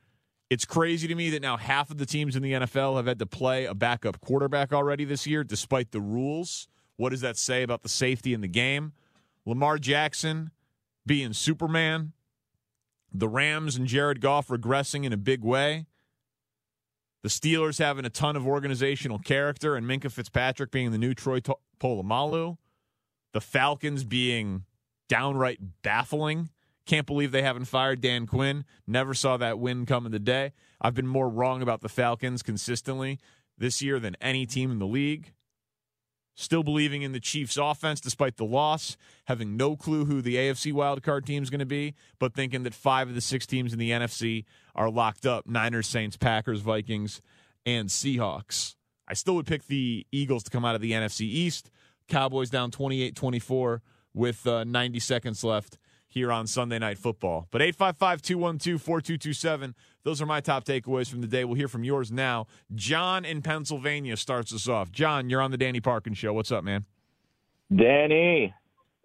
It's 0.50 0.66
crazy 0.66 1.08
to 1.08 1.14
me 1.14 1.30
that 1.32 1.42
now 1.42 1.58
half 1.58 1.92
of 1.92 1.98
the 1.98 2.06
teams 2.06 2.36
in 2.36 2.42
the 2.42 2.54
NFL 2.54 2.96
have 2.98 3.06
had 3.06 3.20
to 3.20 3.26
play 3.26 3.66
a 3.66 3.76
backup 3.76 4.20
quarterback 4.20 4.74
already 4.74 5.06
this 5.06 5.28
year, 5.28 5.44
despite 5.44 5.92
the 5.92 6.02
rules. 6.02 6.68
What 6.98 7.10
does 7.10 7.22
that 7.22 7.38
say 7.38 7.62
about 7.62 7.84
the 7.84 7.90
safety 7.90 8.34
in 8.34 8.42
the 8.42 8.48
game? 8.48 8.94
Lamar 9.46 9.78
Jackson 9.78 10.52
being 11.06 11.34
Superman, 11.34 12.14
the 13.14 13.28
Rams 13.28 13.76
and 13.76 13.86
Jared 13.86 14.22
Goff 14.22 14.48
regressing 14.48 15.06
in 15.06 15.14
a 15.14 15.18
big 15.18 15.44
way. 15.44 15.86
The 17.22 17.30
Steelers 17.30 17.80
having 17.80 18.06
a 18.06 18.10
ton 18.10 18.36
of 18.36 18.48
organizational 18.48 19.20
character 19.20 19.76
and 19.76 19.86
Minkah 19.86 20.12
Fitzpatrick 20.12 20.72
being 20.72 20.92
the 20.92 20.98
new 20.98 21.14
Troy 21.14 21.42
Polamalu. 21.80 22.58
The 23.34 23.42
Falcons 23.42 24.04
being 24.04 24.64
downright 25.08 25.60
baffling 25.82 26.50
Can't 26.86 27.06
believe 27.06 27.32
they 27.32 27.44
haven't 27.44 27.66
fired 27.66 28.02
Dan 28.02 28.26
Quinn. 28.26 28.66
Never 28.88 29.14
saw 29.14 29.38
that 29.38 29.60
win 29.60 29.86
come 29.86 30.08
in 30.08 30.12
the 30.12 30.18
day. 30.18 30.54
I've 30.82 30.96
been 30.96 31.08
more 31.08 31.30
wrong 31.30 31.62
about 31.62 31.82
the 31.82 31.90
Falcons 31.90 32.42
consistently 32.42 33.20
this 33.58 33.82
year 33.82 34.00
than 34.00 34.16
any 34.22 34.48
team 34.48 34.72
in 34.72 34.80
the 34.80 34.88
league. 34.88 35.34
Still 36.42 36.64
believing 36.64 37.02
in 37.02 37.12
the 37.12 37.20
Chiefs' 37.20 37.58
offense 37.58 38.00
despite 38.00 38.38
the 38.38 38.46
loss, 38.46 38.96
having 39.26 39.58
no 39.58 39.76
clue 39.76 40.06
who 40.06 40.22
the 40.22 40.38
AFC 40.38 40.72
wildcard 40.72 41.26
team 41.26 41.44
is 41.44 41.50
going 41.50 41.60
to 41.60 41.66
be, 41.66 41.96
but 42.18 42.34
thinking 42.34 42.64
that 42.64 42.74
five 42.74 43.10
of 43.10 43.14
the 43.14 43.20
six 43.20 43.46
teams 43.46 43.74
in 43.74 43.78
the 43.78 43.92
NFC 43.92 44.46
are 44.74 44.90
locked 44.90 45.26
up 45.26 45.46
Niners, 45.46 45.86
Saints, 45.86 46.16
Packers, 46.16 46.62
Vikings, 46.62 47.22
and 47.66 47.90
Seahawks. 47.90 48.76
I 49.06 49.16
still 49.16 49.36
would 49.36 49.48
pick 49.48 49.66
the 49.66 50.08
Eagles 50.14 50.44
to 50.44 50.50
come 50.50 50.64
out 50.64 50.76
of 50.76 50.82
the 50.82 50.94
NFC 50.94 51.24
East. 51.24 51.72
Cowboys 52.08 52.50
down 52.50 52.72
28 52.72 53.18
24 53.18 53.82
with 54.14 54.48
uh, 54.48 54.64
90 54.64 54.98
seconds 55.02 55.44
left 55.44 55.78
here 56.10 56.32
on 56.32 56.48
Sunday 56.48 56.80
Night 56.80 56.98
Football. 56.98 57.48
But 57.52 57.62
855 57.62 58.22
212 58.22 58.82
4227, 58.82 59.76
those 60.04 60.22
are 60.22 60.26
my 60.26 60.42
top 60.42 60.66
takeaways 60.66 61.10
from 61.10 61.22
the 61.22 61.28
day. 61.28 61.46
We'll 61.46 61.56
hear 61.56 61.68
from 61.68 61.84
yours 61.84 62.12
now. 62.12 62.48
John 62.74 63.24
in 63.24 63.42
Pennsylvania 63.42 64.18
starts 64.18 64.54
us 64.54 64.68
off. 64.68 64.92
John, 64.92 65.30
you're 65.30 65.42
on 65.42 65.52
the 65.52 65.58
Danny 65.58 65.80
Parkins 65.80 66.18
Show. 66.18 66.34
What's 66.34 66.52
up, 66.52 66.64
man? 66.64 66.86
Danny. 67.74 68.54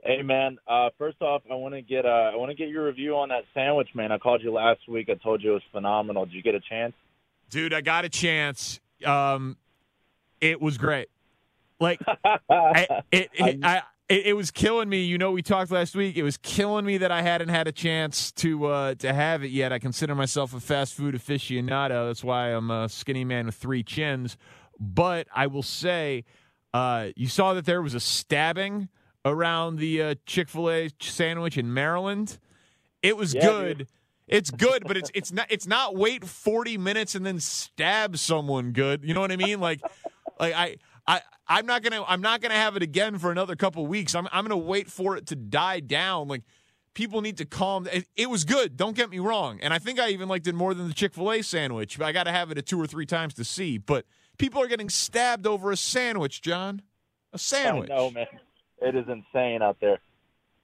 Hey 0.03 0.21
man, 0.21 0.59
uh, 0.69 0.91
first 0.99 1.23
off, 1.23 1.43
I 1.51 1.55
want 1.55 1.73
to 1.75 1.81
get 1.81 2.05
uh, 2.05 2.31
I 2.33 2.37
want 2.37 2.51
to 2.51 2.55
get 2.55 2.69
your 2.69 2.85
review 2.87 3.17
on 3.17 3.31
that 3.31 3.45
sandwich, 3.55 3.89
man. 3.95 4.13
I 4.13 4.19
called 4.19 4.43
you 4.43 4.53
last 4.53 4.81
week. 4.87 5.09
I 5.09 5.15
told 5.15 5.43
you 5.43 5.53
it 5.53 5.55
was 5.55 5.63
phenomenal. 5.73 6.27
Did 6.27 6.35
you 6.35 6.43
get 6.43 6.55
a 6.55 6.61
chance? 6.61 6.93
Dude, 7.49 7.73
I 7.73 7.81
got 7.81 8.05
a 8.05 8.11
chance. 8.11 8.81
Um, 9.07 9.57
it 10.43 10.61
was 10.61 10.77
great. 10.77 11.09
Like 11.81 12.01
I, 12.51 13.03
it, 13.11 13.31
it, 13.33 13.65
I, 13.65 13.83
it, 14.09 14.27
it, 14.27 14.33
was 14.35 14.51
killing 14.51 14.89
me. 14.89 15.05
You 15.05 15.19
know, 15.19 15.33
we 15.33 15.43
talked 15.43 15.71
last 15.71 15.95
week. 15.95 16.17
It 16.17 16.23
was 16.23 16.37
killing 16.37 16.85
me 16.85 16.99
that 16.99 17.11
I 17.11 17.23
hadn't 17.23 17.49
had 17.49 17.67
a 17.67 17.73
chance 17.73 18.33
to 18.33 18.67
uh, 18.67 18.95
to 18.97 19.13
have 19.13 19.43
it 19.43 19.51
yet. 19.51 19.73
I 19.73 19.79
consider 19.79 20.15
myself 20.15 20.55
a 20.55 20.61
fast 20.61 20.95
food 20.95 21.15
aficionado. 21.15 22.09
That's 22.09 22.25
why 22.25 22.49
I'm 22.49 22.71
a 22.71 22.89
skinny 22.89 23.25
man 23.25 23.47
with 23.47 23.55
three 23.55 23.83
chins. 23.83 24.37
But 24.79 25.27
I 25.35 25.47
will 25.47 25.63
say, 25.63 26.25
uh, 26.73 27.09
you 27.17 27.29
saw 27.29 27.55
that 27.55 27.65
there 27.65 27.81
was 27.81 27.95
a 27.95 28.01
stabbing 28.01 28.89
around 29.25 29.77
the 29.79 30.03
uh, 30.03 30.15
Chick 30.27 30.49
Fil 30.49 30.71
A 30.71 30.91
sandwich 31.01 31.57
in 31.57 31.73
Maryland. 31.73 32.39
It 33.03 33.17
was 33.17 33.35
yeah, 33.35 33.43
good. 33.43 33.79
Dude. 33.79 33.89
It's 34.27 34.51
good, 34.51 34.85
but 34.87 34.97
it's 34.97 35.11
it's 35.15 35.33
not 35.33 35.47
it's 35.51 35.67
not 35.67 35.97
wait 35.97 36.25
40 36.25 36.79
minutes 36.79 37.15
and 37.15 37.27
then 37.27 37.41
stab 37.41 38.17
someone 38.17 38.73
good. 38.73 39.05
You 39.05 39.13
know 39.13 39.21
what 39.21 39.31
I 39.31 39.37
mean? 39.37 39.61
Like 39.61 39.81
like 40.41 40.55
I 40.55 40.77
I 41.07 41.21
I'm 41.47 41.67
not 41.67 41.83
gonna 41.83 42.05
I'm 42.07 42.21
not 42.21 42.41
gonna 42.41 42.55
have 42.55 42.77
it 42.77 42.83
again 42.83 43.19
for 43.19 43.31
another 43.31 43.57
couple 43.57 43.87
weeks. 43.87 44.15
I'm 44.15 44.29
I'm 44.33 44.45
gonna 44.45 44.57
wait 44.57 44.91
for 44.91 45.17
it 45.17 45.27
to 45.27 45.37
die 45.37 45.81
down. 45.81 46.29
Like 46.29 46.43
people 46.95 47.21
need 47.21 47.39
to 47.39 47.45
calm. 47.45 47.87
It, 47.93 48.07
it 48.17 48.31
was 48.31 48.45
good. 48.45 48.77
Don't 48.77 48.97
get 48.97 49.11
me 49.11 49.19
wrong, 49.19 49.61
and 49.61 49.75
I 49.75 49.79
think 49.79 49.99
I 49.99 50.09
even 50.11 50.29
liked 50.29 50.47
it 50.47 50.55
more 50.55 50.75
than 50.75 50.89
the 50.89 50.95
Chick 50.95 51.15
Fil 51.15 51.31
A 51.31 51.43
sandwich. 51.43 52.01
I 52.01 52.13
got 52.13 52.25
to 52.25 52.33
have 52.33 52.51
it 52.51 52.59
a 52.59 52.63
two 52.63 52.81
or 52.81 52.87
three 52.87 53.07
times 53.07 53.35
to 53.35 53.45
see. 53.45 53.79
But 53.79 54.07
people 54.39 54.63
are 54.63 54.69
getting 54.69 54.89
stabbed 54.89 55.47
over 55.47 55.71
a 55.71 55.77
sandwich, 55.77 56.41
John. 56.41 56.83
A 57.33 57.39
sandwich. 57.39 57.91
I 57.91 57.97
know, 57.97 58.11
man. 58.11 58.27
It 58.81 58.95
is 58.95 59.07
insane 59.09 59.63
out 59.63 59.79
there. 59.81 59.99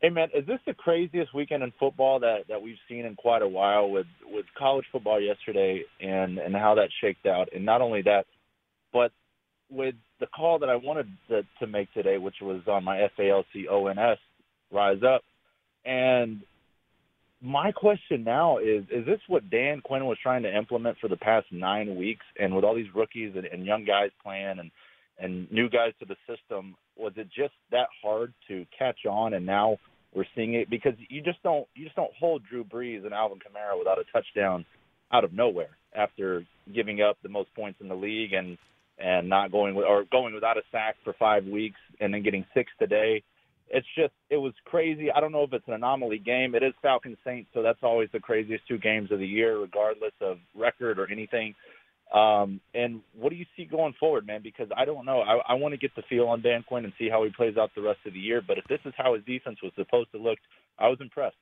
Hey 0.00 0.08
man, 0.08 0.28
is 0.34 0.46
this 0.46 0.60
the 0.66 0.72
craziest 0.72 1.34
weekend 1.34 1.62
in 1.62 1.72
football 1.78 2.20
that, 2.20 2.48
that 2.48 2.62
we've 2.62 2.78
seen 2.88 3.04
in 3.04 3.16
quite 3.16 3.42
a 3.42 3.48
while 3.48 3.90
with, 3.90 4.06
with 4.24 4.46
college 4.56 4.86
football 4.90 5.20
yesterday 5.20 5.82
and, 6.00 6.38
and 6.38 6.54
how 6.56 6.76
that 6.76 6.88
shaked 7.02 7.26
out? 7.26 7.50
And 7.54 7.66
not 7.66 7.82
only 7.82 8.00
that, 8.02 8.24
but 8.94 9.12
with 9.70 9.94
the 10.18 10.26
call 10.26 10.58
that 10.58 10.68
I 10.68 10.76
wanted 10.76 11.06
to, 11.28 11.42
to 11.60 11.66
make 11.66 11.92
today, 11.92 12.18
which 12.18 12.36
was 12.42 12.62
on 12.66 12.84
my 12.84 13.08
FALCONS, 13.18 14.16
Rise 14.72 15.02
Up. 15.02 15.22
And 15.84 16.42
my 17.42 17.72
question 17.72 18.22
now 18.24 18.58
is, 18.58 18.84
is 18.90 19.06
this 19.06 19.20
what 19.26 19.48
Dan 19.50 19.80
Quinn 19.82 20.04
was 20.04 20.18
trying 20.22 20.42
to 20.42 20.54
implement 20.56 20.98
for 21.00 21.08
the 21.08 21.16
past 21.16 21.46
nine 21.50 21.96
weeks? 21.96 22.24
And 22.38 22.54
with 22.54 22.64
all 22.64 22.74
these 22.74 22.94
rookies 22.94 23.32
and, 23.34 23.46
and 23.46 23.64
young 23.64 23.84
guys 23.84 24.10
playing 24.22 24.58
and, 24.58 24.70
and 25.18 25.50
new 25.50 25.68
guys 25.68 25.92
to 26.00 26.06
the 26.06 26.16
system, 26.28 26.76
was 26.96 27.12
it 27.16 27.28
just 27.34 27.54
that 27.70 27.88
hard 28.02 28.32
to 28.48 28.66
catch 28.78 29.06
on 29.08 29.34
and 29.34 29.46
now 29.46 29.78
we're 30.14 30.24
seeing 30.34 30.54
it? 30.54 30.68
Because 30.68 30.94
you 31.08 31.22
just 31.22 31.42
don't, 31.42 31.66
you 31.74 31.84
just 31.84 31.96
don't 31.96 32.12
hold 32.18 32.42
Drew 32.48 32.64
Brees 32.64 33.04
and 33.04 33.14
Alvin 33.14 33.38
Kamara 33.38 33.78
without 33.78 33.98
a 33.98 34.04
touchdown 34.12 34.66
out 35.12 35.24
of 35.24 35.32
nowhere 35.32 35.70
after 35.94 36.44
giving 36.74 37.00
up 37.00 37.16
the 37.22 37.28
most 37.28 37.52
points 37.54 37.80
in 37.80 37.88
the 37.88 37.94
league 37.94 38.32
and 38.32 38.58
and 39.00 39.28
not 39.28 39.50
going 39.50 39.74
with 39.74 39.86
or 39.86 40.04
going 40.10 40.34
without 40.34 40.56
a 40.56 40.62
sack 40.70 40.96
for 41.04 41.14
five 41.18 41.44
weeks 41.44 41.78
and 42.00 42.12
then 42.12 42.22
getting 42.22 42.44
six 42.54 42.70
today. 42.78 43.22
It's 43.72 43.86
just 43.96 44.12
it 44.30 44.36
was 44.36 44.52
crazy. 44.64 45.10
I 45.12 45.20
don't 45.20 45.32
know 45.32 45.44
if 45.44 45.52
it's 45.52 45.66
an 45.68 45.74
anomaly 45.74 46.18
game. 46.18 46.54
It 46.54 46.62
is 46.62 46.74
Falcons 46.82 47.18
Saints, 47.24 47.50
so 47.54 47.62
that's 47.62 47.78
always 47.82 48.08
the 48.12 48.20
craziest 48.20 48.66
two 48.66 48.78
games 48.78 49.12
of 49.12 49.20
the 49.20 49.26
year, 49.26 49.58
regardless 49.58 50.12
of 50.20 50.38
record 50.54 50.98
or 50.98 51.10
anything. 51.10 51.54
Um, 52.12 52.60
and 52.74 53.02
what 53.14 53.30
do 53.30 53.36
you 53.36 53.46
see 53.56 53.64
going 53.64 53.94
forward, 54.00 54.26
man? 54.26 54.40
Because 54.42 54.66
I 54.76 54.84
don't 54.84 55.06
know. 55.06 55.20
I, 55.20 55.52
I 55.52 55.54
want 55.54 55.72
to 55.72 55.78
get 55.78 55.94
the 55.94 56.02
feel 56.08 56.26
on 56.26 56.42
Dan 56.42 56.64
Quinn 56.66 56.84
and 56.84 56.92
see 56.98 57.08
how 57.08 57.22
he 57.22 57.30
plays 57.30 57.56
out 57.56 57.70
the 57.76 57.82
rest 57.82 58.00
of 58.04 58.14
the 58.14 58.18
year. 58.18 58.42
But 58.44 58.58
if 58.58 58.64
this 58.64 58.80
is 58.84 58.92
how 58.96 59.14
his 59.14 59.24
defense 59.24 59.58
was 59.62 59.72
supposed 59.76 60.10
to 60.12 60.18
look, 60.18 60.38
I 60.76 60.88
was 60.88 60.98
impressed. 61.00 61.36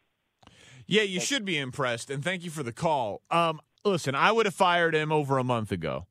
Yeah, 0.87 1.03
you 1.03 1.21
should 1.21 1.45
be 1.45 1.59
impressed, 1.59 2.11
and 2.11 2.23
thank 2.23 2.45
you 2.45 2.51
for 2.51 2.63
the 2.63 2.73
call. 2.73 3.23
Um, 3.31 3.61
listen, 3.85 4.15
I 4.15 4.33
would 4.33 4.47
have 4.47 4.55
fired 4.55 4.95
him 4.95 5.11
over 5.13 5.39
a 5.39 5.45
month 5.45 5.73
ago. 5.73 6.07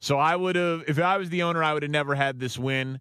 So 0.00 0.18
I 0.18 0.34
would 0.34 0.56
have, 0.56 0.84
if 0.88 0.98
I 0.98 1.18
was 1.18 1.28
the 1.28 1.42
owner, 1.42 1.62
I 1.62 1.74
would 1.74 1.82
have 1.82 1.92
never 1.92 2.14
had 2.14 2.40
this 2.40 2.58
win 2.58 3.00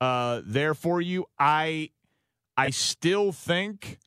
uh, 0.00 0.42
there 0.44 0.74
for 0.74 1.00
you. 1.00 1.26
I, 1.38 1.90
I 2.56 2.70
still 2.70 3.32
think 3.32 3.98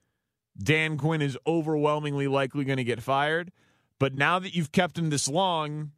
Dan 0.62 0.98
Quinn 0.98 1.22
is 1.22 1.38
overwhelmingly 1.48 2.28
likely 2.28 2.66
going 2.66 2.78
to 2.78 2.84
get 2.84 3.02
fired. 3.02 3.52
But 4.00 4.16
now 4.16 4.40
that 4.40 4.54
you've 4.54 4.72
kept 4.72 4.98
him 4.98 5.10
this 5.10 5.30
long, 5.30 5.92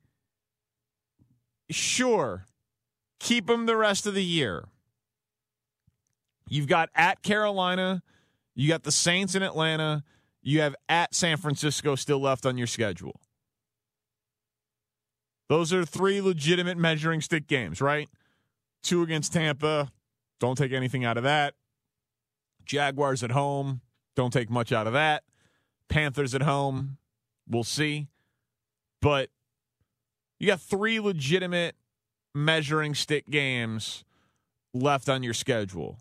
sure, 1.72 2.46
keep 3.20 3.50
him 3.50 3.66
the 3.66 3.76
rest 3.76 4.06
of 4.06 4.14
the 4.14 4.24
year. 4.24 4.66
You've 6.48 6.68
got 6.68 6.90
at 6.94 7.24
Carolina, 7.24 8.04
you 8.54 8.70
got 8.70 8.84
the 8.84 8.92
Saints 8.92 9.34
in 9.34 9.42
Atlanta, 9.42 10.04
you 10.44 10.62
have 10.62 10.76
at 10.88 11.16
San 11.16 11.38
Francisco 11.38 11.96
still 11.96 12.20
left 12.20 12.46
on 12.46 12.56
your 12.56 12.68
schedule. 12.68 13.20
Those 15.48 15.72
are 15.74 15.86
three 15.86 16.22
legitimate 16.22 16.78
measuring 16.78 17.22
stick 17.22 17.48
games, 17.48 17.82
right? 17.82 18.10
Two 18.84 19.04
against 19.04 19.34
Tampa. 19.34 19.92
Don't 20.40 20.58
take 20.58 20.72
anything 20.72 21.06
out 21.06 21.18
of 21.18 21.24
that. 21.24 21.54
Jaguars 22.66 23.24
at 23.24 23.32
home. 23.32 23.82
Don't 24.16 24.32
take 24.32 24.50
much 24.50 24.72
out 24.72 24.88
of 24.88 24.94
that. 24.94 25.24
Panthers 25.88 26.34
at 26.34 26.42
home. 26.42 26.98
We'll 27.48 27.64
see. 27.64 28.08
But 29.02 29.30
you 30.40 30.48
got 30.48 30.62
three 30.62 31.00
legitimate 31.00 31.76
measuring 32.34 32.96
stick 32.96 33.30
games 33.30 34.04
left 34.74 35.10
on 35.10 35.24
your 35.24 35.34
schedule 35.34 36.00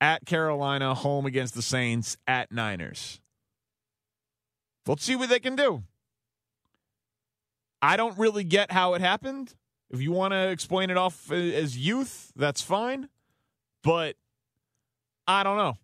at 0.00 0.24
Carolina, 0.26 0.94
home 0.94 1.26
against 1.26 1.54
the 1.54 1.62
Saints, 1.62 2.16
at 2.26 2.50
Niners. 2.50 3.20
Let's 4.86 5.04
see 5.04 5.14
what 5.14 5.28
they 5.28 5.40
can 5.40 5.56
do. 5.56 5.84
I 7.82 7.96
don't 7.96 8.18
really 8.18 8.44
get 8.44 8.72
how 8.72 8.94
it 8.94 9.00
happened. 9.00 9.54
If 9.90 10.00
you 10.00 10.12
want 10.12 10.32
to 10.32 10.48
explain 10.48 10.90
it 10.90 10.96
off 10.96 11.32
as 11.32 11.76
youth, 11.76 12.32
that's 12.36 12.62
fine. 12.62 13.08
But 13.82 14.16
I 15.26 15.42
don't 15.42 15.56
know. 15.56 15.78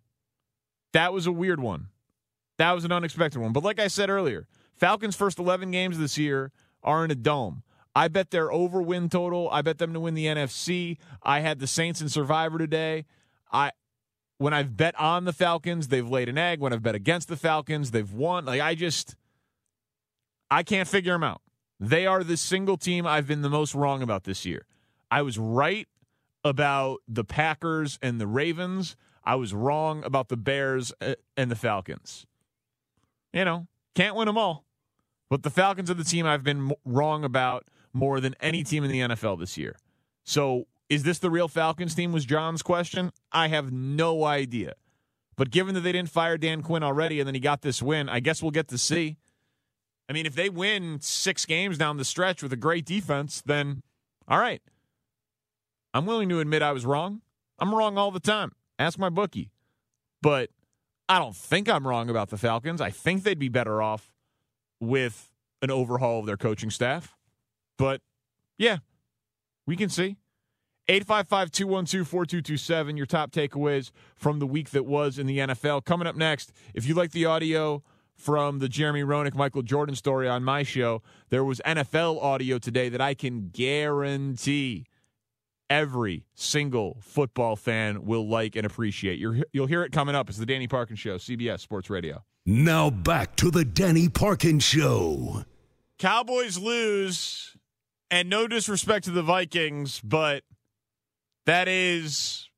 That 0.93 1.13
was 1.13 1.27
a 1.27 1.31
weird 1.31 1.59
one. 1.59 1.87
That 2.57 2.71
was 2.71 2.85
an 2.85 2.91
unexpected 2.91 3.39
one. 3.39 3.53
But 3.53 3.63
like 3.63 3.79
I 3.79 3.87
said 3.87 4.09
earlier, 4.09 4.47
Falcons' 4.75 5.15
first 5.15 5.39
11 5.39 5.71
games 5.71 5.97
this 5.97 6.17
year 6.17 6.51
are 6.83 7.03
in 7.03 7.11
a 7.11 7.15
dome. 7.15 7.63
I 7.95 8.07
bet 8.07 8.29
their 8.29 8.51
over 8.51 8.81
win 8.81 9.09
total. 9.09 9.49
I 9.51 9.63
bet 9.63 9.79
them 9.79 9.93
to 9.93 9.99
win 9.99 10.13
the 10.13 10.25
NFC. 10.25 10.97
I 11.23 11.39
had 11.39 11.59
the 11.59 11.67
Saints 11.67 11.99
and 11.99 12.11
Survivor 12.11 12.57
today. 12.59 13.05
I 13.51 13.71
when 14.37 14.53
I've 14.53 14.77
bet 14.77 14.93
on 14.99 15.25
the 15.25 15.33
Falcons, 15.33 15.87
they've 15.87 16.07
laid 16.07 16.29
an 16.29 16.37
egg. 16.37 16.59
When 16.59 16.71
I've 16.71 16.83
bet 16.83 16.93
against 16.93 17.27
the 17.27 17.35
Falcons, 17.35 17.89
they've 17.89 18.11
won. 18.11 18.45
Like 18.45 18.61
I 18.61 18.75
just 18.75 19.15
I 20.51 20.61
can't 20.61 20.87
figure 20.87 21.13
them 21.13 21.23
out. 21.23 21.41
They 21.79 22.05
are 22.05 22.23
the 22.23 22.37
single 22.37 22.77
team 22.77 23.05
I've 23.05 23.27
been 23.27 23.41
the 23.41 23.49
most 23.49 23.75
wrong 23.75 24.01
about 24.01 24.23
this 24.23 24.45
year. 24.45 24.65
I 25.11 25.21
was 25.21 25.37
right 25.37 25.87
about 26.43 26.99
the 27.07 27.23
Packers 27.23 27.99
and 28.01 28.19
the 28.19 28.27
Ravens. 28.27 28.95
I 29.23 29.35
was 29.35 29.53
wrong 29.53 30.03
about 30.03 30.29
the 30.29 30.37
Bears 30.37 30.91
uh, 31.01 31.15
and 31.35 31.51
the 31.51 31.55
Falcons. 31.55 32.25
You 33.33 33.45
know, 33.45 33.67
can't 33.95 34.15
win 34.15 34.25
them 34.25 34.37
all. 34.37 34.65
But 35.29 35.43
the 35.43 35.49
Falcons 35.49 35.91
are 35.91 35.95
the 35.95 36.03
team 36.03 36.25
I've 36.25 36.43
been 36.43 36.71
wrong 36.85 37.23
about 37.23 37.65
more 37.93 38.19
than 38.19 38.35
any 38.39 38.63
team 38.63 38.83
in 38.83 38.91
the 38.91 38.99
NFL 38.99 39.39
this 39.39 39.57
year. 39.57 39.75
So, 40.23 40.67
is 40.89 41.03
this 41.03 41.19
the 41.19 41.29
real 41.29 41.49
Falcons 41.49 41.95
team? 41.95 42.13
Was 42.13 42.25
John's 42.25 42.61
question. 42.61 43.11
I 43.31 43.49
have 43.49 43.73
no 43.73 44.23
idea. 44.23 44.73
But 45.35 45.51
given 45.51 45.75
that 45.75 45.81
they 45.81 45.91
didn't 45.91 46.09
fire 46.09 46.37
Dan 46.37 46.61
Quinn 46.61 46.81
already 46.81 47.19
and 47.19 47.27
then 47.27 47.35
he 47.35 47.41
got 47.41 47.61
this 47.61 47.81
win, 47.81 48.07
I 48.07 48.21
guess 48.21 48.41
we'll 48.41 48.51
get 48.51 48.69
to 48.69 48.77
see. 48.77 49.17
I 50.09 50.13
mean, 50.13 50.25
if 50.25 50.35
they 50.35 50.49
win 50.49 50.99
six 51.01 51.45
games 51.45 51.77
down 51.77 51.97
the 51.97 52.05
stretch 52.05 52.41
with 52.41 52.53
a 52.53 52.57
great 52.57 52.85
defense, 52.85 53.41
then 53.45 53.81
all 54.27 54.39
right. 54.39 54.61
I'm 55.93 56.05
willing 56.05 56.29
to 56.29 56.39
admit 56.39 56.61
I 56.61 56.71
was 56.71 56.85
wrong. 56.85 57.21
I'm 57.59 57.73
wrong 57.73 57.97
all 57.97 58.11
the 58.11 58.19
time. 58.19 58.51
Ask 58.77 58.99
my 58.99 59.09
bookie. 59.09 59.51
But 60.21 60.49
I 61.09 61.19
don't 61.19 61.35
think 61.35 61.69
I'm 61.69 61.87
wrong 61.87 62.09
about 62.09 62.29
the 62.29 62.37
Falcons. 62.37 62.81
I 62.81 62.91
think 62.91 63.23
they'd 63.23 63.39
be 63.39 63.49
better 63.49 63.81
off 63.81 64.13
with 64.79 65.31
an 65.61 65.71
overhaul 65.71 66.19
of 66.19 66.25
their 66.25 66.37
coaching 66.37 66.69
staff. 66.69 67.15
But 67.77 68.01
yeah, 68.57 68.77
we 69.65 69.75
can 69.75 69.89
see. 69.89 70.17
855 70.89 71.51
212 71.51 72.07
4227, 72.07 72.95
your 72.95 73.05
top 73.05 73.31
takeaways 73.31 73.91
from 74.15 74.39
the 74.39 74.47
week 74.47 74.69
that 74.69 74.85
was 74.85 75.19
in 75.19 75.27
the 75.27 75.39
NFL. 75.39 75.83
Coming 75.83 76.07
up 76.07 76.15
next, 76.15 76.53
if 76.73 76.87
you 76.87 76.93
like 76.93 77.11
the 77.11 77.25
audio 77.25 77.83
from 78.17 78.59
the 78.59 78.67
Jeremy 78.67 79.03
Roenick, 79.03 79.35
Michael 79.35 79.61
Jordan 79.61 79.95
story 79.95 80.27
on 80.27 80.43
my 80.43 80.63
show, 80.63 81.01
there 81.29 81.43
was 81.43 81.61
NFL 81.65 82.21
audio 82.21 82.57
today 82.57 82.89
that 82.89 82.99
I 82.99 83.13
can 83.13 83.49
guarantee 83.49 84.85
every 85.69 86.25
single 86.33 86.97
football 87.01 87.55
fan 87.55 88.05
will 88.05 88.27
like 88.27 88.55
and 88.55 88.65
appreciate. 88.65 89.19
you 89.19 89.43
will 89.53 89.67
hear 89.67 89.83
it 89.83 89.91
coming 89.91 90.15
up. 90.15 90.29
It's 90.29 90.37
the 90.37 90.45
Danny 90.45 90.67
Parkins 90.67 90.99
Show, 90.99 91.17
CBS 91.17 91.59
Sports 91.59 91.89
Radio. 91.89 92.23
Now 92.45 92.89
back 92.89 93.35
to 93.37 93.51
the 93.51 93.65
Danny 93.65 94.09
Parkins 94.09 94.63
Show. 94.63 95.43
Cowboys 95.99 96.57
lose, 96.57 97.55
and 98.09 98.29
no 98.29 98.47
disrespect 98.47 99.05
to 99.05 99.11
the 99.11 99.23
Vikings, 99.23 99.99
but 100.03 100.43
that 101.45 101.67
is 101.67 102.49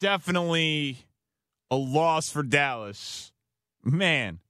definitely 0.00 0.98
a 1.70 1.76
loss 1.76 2.30
for 2.30 2.42
Dallas. 2.42 3.32
Man, 3.82 4.40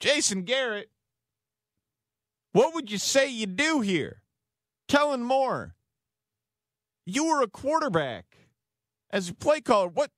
Jason 0.00 0.42
Garrett, 0.42 0.90
what 2.52 2.74
would 2.74 2.90
you 2.90 2.98
say 2.98 3.28
you 3.28 3.46
do 3.46 3.80
here? 3.80 4.22
Kellen 4.88 5.22
Moore, 5.22 5.74
you 7.04 7.26
were 7.26 7.42
a 7.42 7.48
quarterback 7.48 8.36
as 9.10 9.28
a 9.28 9.34
play 9.34 9.60
caller. 9.60 9.88
What? 9.88 10.10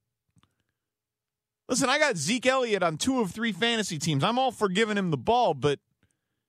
Listen, 1.69 1.89
I 1.89 1.99
got 1.99 2.17
Zeke 2.17 2.47
Elliott 2.47 2.83
on 2.83 2.97
two 2.97 3.21
of 3.21 3.31
three 3.31 3.53
fantasy 3.53 3.99
teams. 3.99 4.25
I'm 4.25 4.39
all 4.39 4.53
for 4.53 4.69
giving 4.69 4.97
him 4.97 5.11
the 5.11 5.17
ball, 5.19 5.55
but 5.55 5.81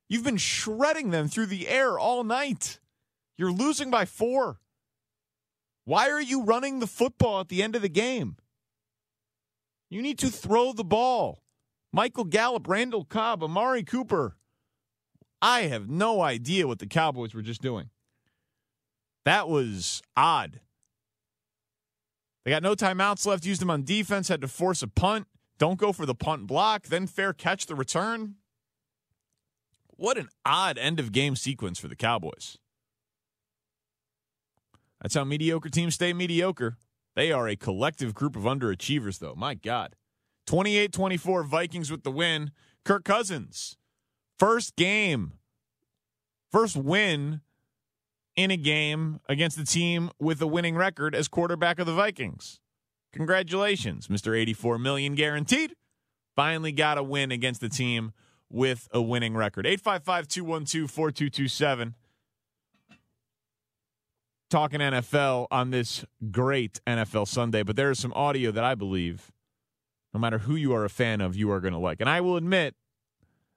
you've 0.07 0.23
been 0.23 0.37
shredding 0.37 1.11
them 1.11 1.27
through 1.27 1.47
the 1.47 1.67
air 1.67 1.99
all 1.99 2.23
night. 2.23 2.79
You're 3.37 3.51
losing 3.51 3.89
by 3.89 4.05
four. 4.05 4.59
Why 5.85 6.09
are 6.09 6.21
you 6.21 6.43
running 6.43 6.79
the 6.79 6.87
football 6.87 7.39
at 7.39 7.49
the 7.49 7.63
end 7.63 7.75
of 7.75 7.81
the 7.81 7.89
game? 7.89 8.37
You 9.89 10.01
need 10.01 10.19
to 10.19 10.29
throw 10.29 10.71
the 10.71 10.83
ball. 10.83 11.41
Michael 11.91 12.25
Gallup, 12.25 12.67
Randall 12.67 13.05
Cobb, 13.05 13.43
Amari 13.43 13.83
Cooper. 13.83 14.35
I 15.41 15.61
have 15.61 15.89
no 15.89 16.21
idea 16.21 16.67
what 16.67 16.79
the 16.79 16.85
Cowboys 16.85 17.33
were 17.33 17.41
just 17.41 17.61
doing. 17.61 17.89
That 19.25 19.47
was 19.47 20.01
odd. 20.15 20.59
They 22.43 22.51
got 22.51 22.63
no 22.63 22.75
timeouts 22.75 23.25
left, 23.25 23.45
used 23.45 23.61
them 23.61 23.69
on 23.69 23.83
defense, 23.83 24.27
had 24.27 24.41
to 24.41 24.47
force 24.47 24.81
a 24.81 24.87
punt. 24.87 25.27
Don't 25.57 25.79
go 25.79 25.91
for 25.91 26.05
the 26.05 26.15
punt 26.15 26.47
block, 26.47 26.87
then 26.87 27.05
fair 27.05 27.33
catch 27.33 27.65
the 27.65 27.75
return. 27.75 28.35
What 29.87 30.17
an 30.17 30.29
odd 30.45 30.77
end 30.77 30.99
of 30.99 31.11
game 31.11 31.35
sequence 31.35 31.79
for 31.79 31.89
the 31.89 31.95
Cowboys. 31.95 32.57
That's 35.01 35.15
how 35.15 35.25
mediocre 35.25 35.69
teams 35.69 35.95
stay 35.95 36.13
mediocre. 36.13 36.77
They 37.15 37.31
are 37.31 37.47
a 37.47 37.55
collective 37.55 38.13
group 38.13 38.35
of 38.35 38.43
underachievers, 38.43 39.19
though. 39.19 39.35
My 39.35 39.55
God. 39.55 39.95
28 40.49 40.91
24 40.91 41.43
Vikings 41.43 41.91
with 41.91 42.01
the 42.01 42.09
win. 42.09 42.49
Kirk 42.83 43.05
Cousins, 43.05 43.77
first 44.39 44.75
game, 44.75 45.33
first 46.51 46.75
win 46.75 47.41
in 48.35 48.49
a 48.49 48.57
game 48.57 49.19
against 49.29 49.57
the 49.57 49.63
team 49.63 50.09
with 50.19 50.41
a 50.41 50.47
winning 50.47 50.75
record 50.75 51.13
as 51.13 51.27
quarterback 51.27 51.77
of 51.77 51.85
the 51.85 51.93
Vikings. 51.93 52.59
Congratulations, 53.13 54.07
Mr. 54.07 54.35
84 54.35 54.79
million 54.79 55.13
guaranteed. 55.13 55.75
Finally 56.35 56.71
got 56.71 56.97
a 56.97 57.03
win 57.03 57.31
against 57.31 57.61
the 57.61 57.69
team 57.69 58.11
with 58.49 58.87
a 58.91 59.03
winning 59.03 59.35
record. 59.35 59.67
855 59.67 60.27
212 60.27 60.89
4227 60.89 61.93
talking 64.49 64.79
NFL 64.79 65.45
on 65.51 65.69
this 65.69 66.03
great 66.31 66.81
NFL 66.87 67.27
Sunday, 67.27 67.61
but 67.61 67.75
there 67.75 67.91
is 67.91 67.99
some 67.99 68.13
audio 68.13 68.49
that 68.49 68.63
I 68.63 68.73
believe, 68.73 69.31
no 70.13 70.19
matter 70.19 70.39
who 70.39 70.55
you 70.55 70.73
are 70.73 70.85
a 70.85 70.89
fan 70.89 71.21
of, 71.21 71.35
you 71.35 71.51
are 71.51 71.59
going 71.59 71.73
to 71.73 71.79
like. 71.79 71.99
And 71.99 72.09
I 72.09 72.21
will 72.21 72.37
admit 72.37 72.75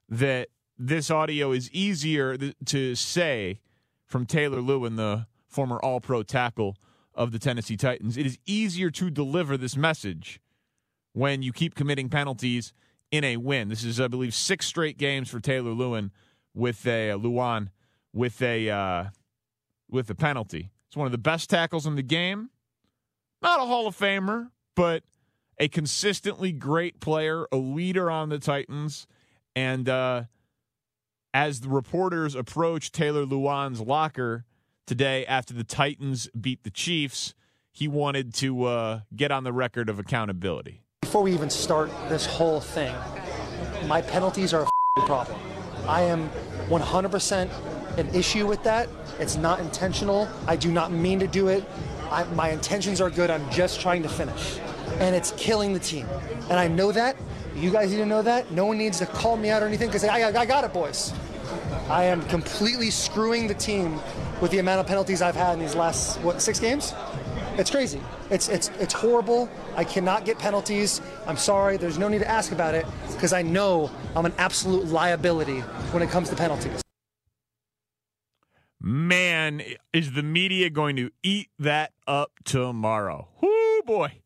that 0.09 0.49
this 0.77 1.09
audio 1.09 1.51
is 1.51 1.71
easier 1.71 2.37
to 2.65 2.95
say 2.95 3.59
from 4.05 4.25
Taylor 4.25 4.59
Lewan, 4.59 4.95
the 4.95 5.27
former 5.47 5.77
All 5.77 5.99
Pro 5.99 6.23
tackle 6.23 6.75
of 7.15 7.31
the 7.31 7.39
Tennessee 7.39 7.77
Titans. 7.77 8.17
It 8.17 8.25
is 8.25 8.37
easier 8.45 8.89
to 8.91 9.09
deliver 9.09 9.57
this 9.57 9.77
message 9.77 10.39
when 11.13 11.41
you 11.41 11.53
keep 11.53 11.75
committing 11.75 12.09
penalties 12.09 12.73
in 13.11 13.23
a 13.23 13.37
win. 13.37 13.69
This 13.69 13.83
is, 13.83 13.99
I 14.01 14.07
believe, 14.07 14.33
six 14.33 14.65
straight 14.65 14.97
games 14.97 15.29
for 15.29 15.39
Taylor 15.39 15.71
Lewan 15.71 16.09
with 16.53 16.85
a 16.87 17.11
uh, 17.11 17.17
Lewan 17.17 17.69
with 18.13 18.41
a 18.41 18.69
uh, 18.69 19.05
with 19.89 20.09
a 20.09 20.15
penalty. 20.15 20.71
He's 20.89 20.97
one 20.97 21.05
of 21.05 21.11
the 21.11 21.17
best 21.17 21.49
tackles 21.49 21.85
in 21.85 21.95
the 21.95 22.03
game. 22.03 22.49
Not 23.41 23.59
a 23.59 23.63
Hall 23.63 23.87
of 23.87 23.97
Famer, 23.97 24.49
but 24.75 25.03
a 25.59 25.67
consistently 25.67 26.51
great 26.51 26.99
player, 26.99 27.47
a 27.51 27.57
leader 27.57 28.09
on 28.09 28.29
the 28.29 28.39
Titans. 28.39 29.07
And 29.55 29.87
uh, 29.87 30.23
as 31.33 31.61
the 31.61 31.69
reporters 31.69 32.35
approach 32.35 32.91
Taylor 32.91 33.25
Lewan's 33.25 33.81
locker 33.81 34.45
today 34.85 35.25
after 35.25 35.53
the 35.53 35.63
Titans 35.63 36.29
beat 36.39 36.63
the 36.63 36.71
Chiefs, 36.71 37.33
he 37.71 37.87
wanted 37.87 38.33
to 38.35 38.65
uh, 38.65 38.99
get 39.15 39.31
on 39.31 39.43
the 39.43 39.53
record 39.53 39.89
of 39.89 39.99
accountability. 39.99 40.81
Before 41.01 41.23
we 41.23 41.33
even 41.33 41.49
start 41.49 41.89
this 42.09 42.25
whole 42.25 42.59
thing, 42.59 42.95
my 43.87 44.01
penalties 44.01 44.53
are 44.53 44.65
a 44.97 45.01
problem. 45.01 45.39
I 45.87 46.01
am 46.01 46.29
100% 46.67 47.49
an 47.97 48.15
issue 48.15 48.47
with 48.47 48.63
that. 48.63 48.89
It's 49.19 49.35
not 49.35 49.59
intentional. 49.59 50.27
I 50.47 50.55
do 50.55 50.71
not 50.71 50.91
mean 50.91 51.19
to 51.19 51.27
do 51.27 51.47
it. 51.47 51.63
I, 52.09 52.23
my 52.35 52.49
intentions 52.49 53.01
are 53.01 53.09
good. 53.09 53.29
I'm 53.29 53.49
just 53.51 53.81
trying 53.81 54.03
to 54.03 54.09
finish. 54.09 54.59
And 54.99 55.15
it's 55.15 55.31
killing 55.37 55.73
the 55.73 55.79
team. 55.79 56.07
And 56.49 56.59
I 56.59 56.67
know 56.67 56.91
that. 56.91 57.15
You 57.55 57.71
guys 57.71 57.91
need 57.91 57.97
to 57.97 58.05
know 58.05 58.21
that. 58.21 58.51
No 58.51 58.65
one 58.65 58.77
needs 58.77 58.99
to 58.99 59.05
call 59.05 59.37
me 59.37 59.49
out 59.49 59.61
or 59.61 59.67
anything 59.67 59.87
because 59.87 60.03
I, 60.03 60.29
I, 60.29 60.41
I 60.41 60.45
got 60.45 60.63
it, 60.63 60.73
boys. 60.73 61.13
I 61.89 62.05
am 62.05 62.21
completely 62.23 62.89
screwing 62.89 63.47
the 63.47 63.53
team 63.53 63.99
with 64.41 64.51
the 64.51 64.59
amount 64.59 64.79
of 64.79 64.87
penalties 64.87 65.21
I've 65.21 65.35
had 65.35 65.53
in 65.53 65.59
these 65.59 65.75
last, 65.75 66.19
what, 66.21 66.41
six 66.41 66.59
games? 66.59 66.93
It's 67.57 67.69
crazy. 67.69 68.01
It's, 68.31 68.49
it's, 68.49 68.69
it's 68.79 68.93
horrible. 68.93 69.49
I 69.75 69.83
cannot 69.83 70.25
get 70.25 70.39
penalties. 70.39 71.01
I'm 71.27 71.37
sorry. 71.37 71.77
There's 71.77 71.99
no 71.99 72.07
need 72.07 72.19
to 72.19 72.29
ask 72.29 72.51
about 72.51 72.73
it 72.73 72.85
because 73.11 73.33
I 73.33 73.43
know 73.43 73.91
I'm 74.15 74.25
an 74.25 74.33
absolute 74.37 74.87
liability 74.87 75.59
when 75.91 76.01
it 76.01 76.09
comes 76.09 76.29
to 76.29 76.35
penalties 76.35 76.83
man, 78.83 79.61
is 79.93 80.11
the 80.11 80.21
media 80.21 80.69
going 80.69 80.97
to 80.97 81.09
eat 81.23 81.49
that 81.57 81.93
up 82.05 82.33
tomorrow? 82.43 83.29
Whoo, 83.41 83.81
boy. 83.83 84.22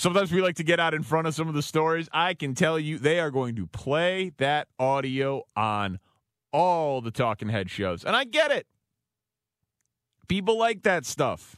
Sometimes 0.00 0.32
we 0.32 0.40
like 0.40 0.54
to 0.54 0.64
get 0.64 0.80
out 0.80 0.94
in 0.94 1.02
front 1.02 1.26
of 1.26 1.34
some 1.34 1.46
of 1.46 1.52
the 1.52 1.60
stories. 1.60 2.08
I 2.10 2.32
can 2.32 2.54
tell 2.54 2.78
you 2.78 2.96
they 2.96 3.20
are 3.20 3.30
going 3.30 3.56
to 3.56 3.66
play 3.66 4.32
that 4.38 4.66
audio 4.78 5.42
on 5.54 5.98
all 6.54 7.02
the 7.02 7.10
talking 7.10 7.50
head 7.50 7.68
shows. 7.68 8.02
And 8.02 8.16
I 8.16 8.24
get 8.24 8.50
it. 8.50 8.66
People 10.26 10.58
like 10.58 10.84
that 10.84 11.04
stuff. 11.04 11.56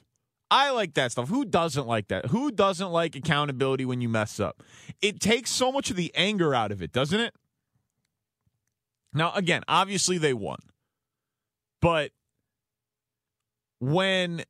I 0.50 0.70
like 0.70 0.94
that 0.94 1.12
stuff. 1.12 1.28
Who 1.28 1.44
doesn't 1.44 1.86
like 1.86 2.08
that? 2.08 2.26
Who 2.26 2.50
doesn't 2.50 2.90
like 2.90 3.14
accountability 3.14 3.84
when 3.84 4.00
you 4.00 4.08
mess 4.08 4.40
up? 4.40 4.64
It 5.00 5.20
takes 5.20 5.50
so 5.50 5.70
much 5.70 5.90
of 5.90 5.96
the 5.96 6.10
anger 6.16 6.52
out 6.52 6.72
of 6.72 6.82
it, 6.82 6.90
doesn't 6.90 7.20
it? 7.20 7.34
Now, 9.14 9.32
again, 9.34 9.62
obviously 9.68 10.18
they 10.18 10.34
won. 10.34 10.58
But 11.80 12.10
when 13.78 14.42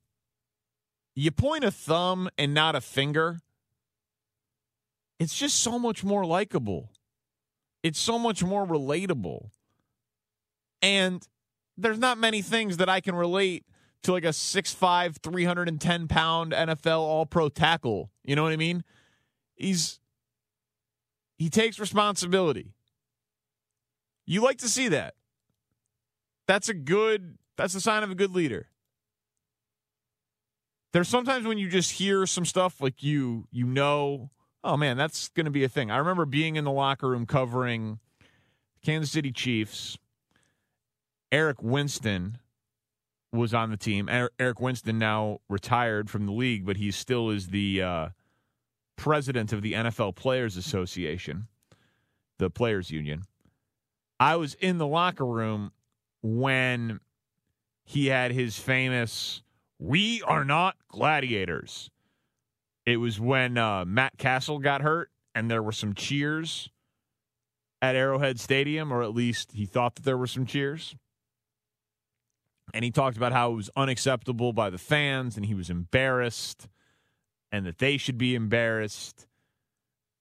you 1.15 1.31
point 1.31 1.65
a 1.65 1.71
thumb 1.71 2.31
and 2.39 2.55
not 2.55 2.75
a 2.75 2.81
finger, 2.81 3.41
it's 5.23 5.39
just 5.39 5.61
so 5.61 5.79
much 5.79 6.03
more 6.03 6.27
likable. 6.27 6.91
It's 7.83 7.99
so 7.99 8.19
much 8.19 8.43
more 8.43 8.67
relatable. 8.67 9.51
And 10.83 11.27
there's 11.77 11.99
not 11.99 12.19
many 12.19 12.43
things 12.43 12.79
that 12.79 12.89
I 12.89 13.01
can 13.01 13.15
relate 13.15 13.65
to 14.03 14.13
like 14.13 14.25
a 14.25 14.29
6'5, 14.29 15.17
310 15.23 16.09
pound 16.09 16.53
NFL 16.53 16.99
all 16.99 17.25
pro 17.25 17.49
tackle. 17.49 18.11
You 18.25 18.35
know 18.35 18.43
what 18.43 18.53
I 18.53 18.57
mean? 18.57 18.83
He's 19.55 20.01
he 21.39 21.49
takes 21.49 21.79
responsibility. 21.79 22.75
You 24.27 24.43
like 24.43 24.59
to 24.59 24.69
see 24.69 24.89
that. 24.89 25.15
That's 26.49 26.69
a 26.69 26.75
good 26.75 27.39
that's 27.57 27.77
a 27.77 27.81
sign 27.81 28.03
of 28.03 28.11
a 28.11 28.17
good 28.17 28.33
leader 28.33 28.67
there's 30.93 31.09
sometimes 31.09 31.47
when 31.47 31.59
you 31.59 31.69
just 31.69 31.93
hear 31.93 32.27
some 32.27 32.45
stuff 32.45 32.81
like 32.81 33.03
you 33.03 33.47
you 33.51 33.67
know 33.67 34.31
oh 34.65 34.77
man 34.77 34.97
that's 34.97 35.29
going 35.31 35.45
to 35.45 35.51
be 35.51 35.65
a 35.65 35.69
thing 35.69 35.91
i 35.91 35.97
remember 35.97 36.25
being 36.25 36.57
in 36.57 36.65
the 36.65 36.73
locker 36.73 37.09
room 37.09 37.27
covering 37.27 37.99
kansas 38.85 39.11
city 39.11 39.33
chiefs 39.33 39.99
eric 41.31 41.63
winston 41.63 42.39
was 43.33 43.55
on 43.55 43.71
the 43.71 43.77
team 43.77 44.09
eric 44.09 44.61
winston 44.61 44.99
now 44.99 45.39
retired 45.49 46.11
from 46.11 46.27
the 46.27 46.33
league 46.33 46.67
but 46.67 46.77
he 46.77 46.91
still 46.91 47.31
is 47.31 47.49
the 47.49 47.83
uh, 47.83 48.09
president 48.97 49.53
of 49.53 49.63
the 49.63 49.73
NFL 49.73 50.15
Players 50.15 50.57
Association, 50.57 51.49
the 52.39 52.51
Players 52.51 52.91
Union. 52.93 53.25
I 54.21 54.37
was 54.37 54.55
in 54.55 54.79
the 54.79 54.87
locker 54.87 55.27
room 55.27 55.73
when 56.23 57.01
he 57.85 58.07
had 58.07 58.31
his 58.31 58.59
famous 58.59 59.43
"We 59.81 60.23
are 60.23 60.45
not 60.45 60.77
gladiators." 60.87 61.91
It 62.85 62.97
was 62.97 63.21
when 63.21 63.57
uh, 63.59 63.85
Matt 63.85 64.19
Cassel 64.19 64.59
got 64.59 64.83
hurt, 64.83 65.11
and 65.35 65.51
there 65.51 65.63
were 65.63 65.73
some 65.73 65.95
cheers 65.95 66.69
at 67.81 67.95
Arrowhead 67.95 68.41
Stadium, 68.41 68.93
or 68.93 69.03
at 69.03 69.15
least 69.15 69.53
he 69.53 69.67
thought 69.67 69.95
that 69.97 70.05
there 70.05 70.19
were 70.19 70.27
some 70.27 70.47
cheers. 70.47 70.95
And 72.75 72.85
he 72.85 72.91
talked 72.91 73.17
about 73.17 73.33
how 73.33 73.53
it 73.53 73.57
was 73.57 73.71
unacceptable 73.77 74.53
by 74.53 74.71
the 74.71 74.79
fans, 74.79 75.37
and 75.37 75.47
he 75.47 75.55
was 75.55 75.69
embarrassed, 75.69 76.69
and 77.51 77.67
that 77.67 77.79
they 77.79 77.97
should 77.97 78.19
be 78.19 78.35
embarrassed. 78.35 79.27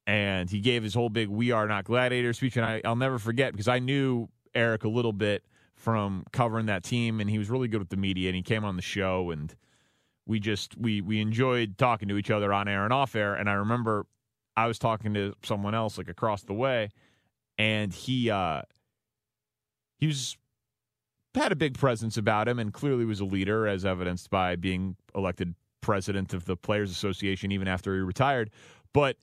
And 0.05 0.49
he 0.49 0.59
gave 0.59 0.83
his 0.83 0.93
whole 0.93 1.09
big 1.09 1.29
"We 1.29 1.51
are 1.51 1.67
not 1.67 1.85
gladiators" 1.85 2.37
speech, 2.37 2.57
and 2.57 2.65
I, 2.65 2.81
I'll 2.83 2.95
never 2.95 3.19
forget 3.19 3.53
because 3.53 3.67
I 3.67 3.79
knew 3.79 4.27
Eric 4.53 4.83
a 4.83 4.89
little 4.89 5.13
bit 5.13 5.43
from 5.75 6.25
covering 6.31 6.65
that 6.65 6.83
team, 6.83 7.21
and 7.21 7.29
he 7.29 7.37
was 7.37 7.49
really 7.49 7.67
good 7.67 7.79
with 7.79 7.89
the 7.89 7.97
media. 7.97 8.29
And 8.29 8.35
he 8.35 8.43
came 8.43 8.65
on 8.65 8.75
the 8.75 8.81
show, 8.81 9.31
and 9.31 9.55
we 10.31 10.39
just 10.39 10.77
we 10.77 11.01
we 11.01 11.19
enjoyed 11.19 11.77
talking 11.77 12.07
to 12.07 12.17
each 12.17 12.31
other 12.31 12.53
on 12.53 12.69
air 12.69 12.85
and 12.85 12.93
off 12.93 13.15
air. 13.15 13.35
And 13.35 13.49
I 13.49 13.53
remember 13.53 14.07
I 14.55 14.65
was 14.65 14.79
talking 14.79 15.13
to 15.13 15.35
someone 15.43 15.75
else 15.75 15.97
like 15.97 16.07
across 16.07 16.43
the 16.43 16.53
way, 16.53 16.89
and 17.57 17.93
he 17.93 18.31
uh 18.31 18.61
he 19.99 20.07
was 20.07 20.37
had 21.35 21.51
a 21.51 21.55
big 21.55 21.77
presence 21.77 22.15
about 22.15 22.47
him, 22.47 22.59
and 22.59 22.73
clearly 22.73 23.03
was 23.03 23.19
a 23.19 23.25
leader, 23.25 23.67
as 23.67 23.85
evidenced 23.85 24.29
by 24.29 24.55
being 24.55 24.95
elected 25.13 25.53
president 25.81 26.33
of 26.33 26.45
the 26.45 26.55
Players 26.55 26.91
Association 26.91 27.51
even 27.51 27.67
after 27.67 27.93
he 27.93 27.99
retired. 27.99 28.51
But 28.93 29.17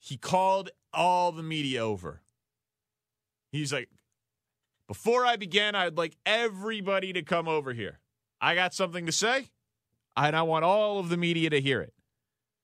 he 0.00 0.16
called 0.16 0.70
all 0.92 1.30
the 1.30 1.42
media 1.42 1.80
over. 1.80 2.22
He's 3.52 3.72
like, 3.72 3.88
before 4.88 5.24
I 5.24 5.36
begin, 5.36 5.76
I'd 5.76 5.96
like 5.96 6.16
everybody 6.26 7.12
to 7.12 7.22
come 7.22 7.46
over 7.46 7.72
here. 7.72 8.00
I 8.40 8.54
got 8.54 8.74
something 8.74 9.06
to 9.06 9.12
say, 9.12 9.50
and 10.16 10.36
I 10.36 10.42
want 10.42 10.64
all 10.64 10.98
of 10.98 11.08
the 11.08 11.16
media 11.16 11.50
to 11.50 11.60
hear 11.60 11.80
it. 11.80 11.92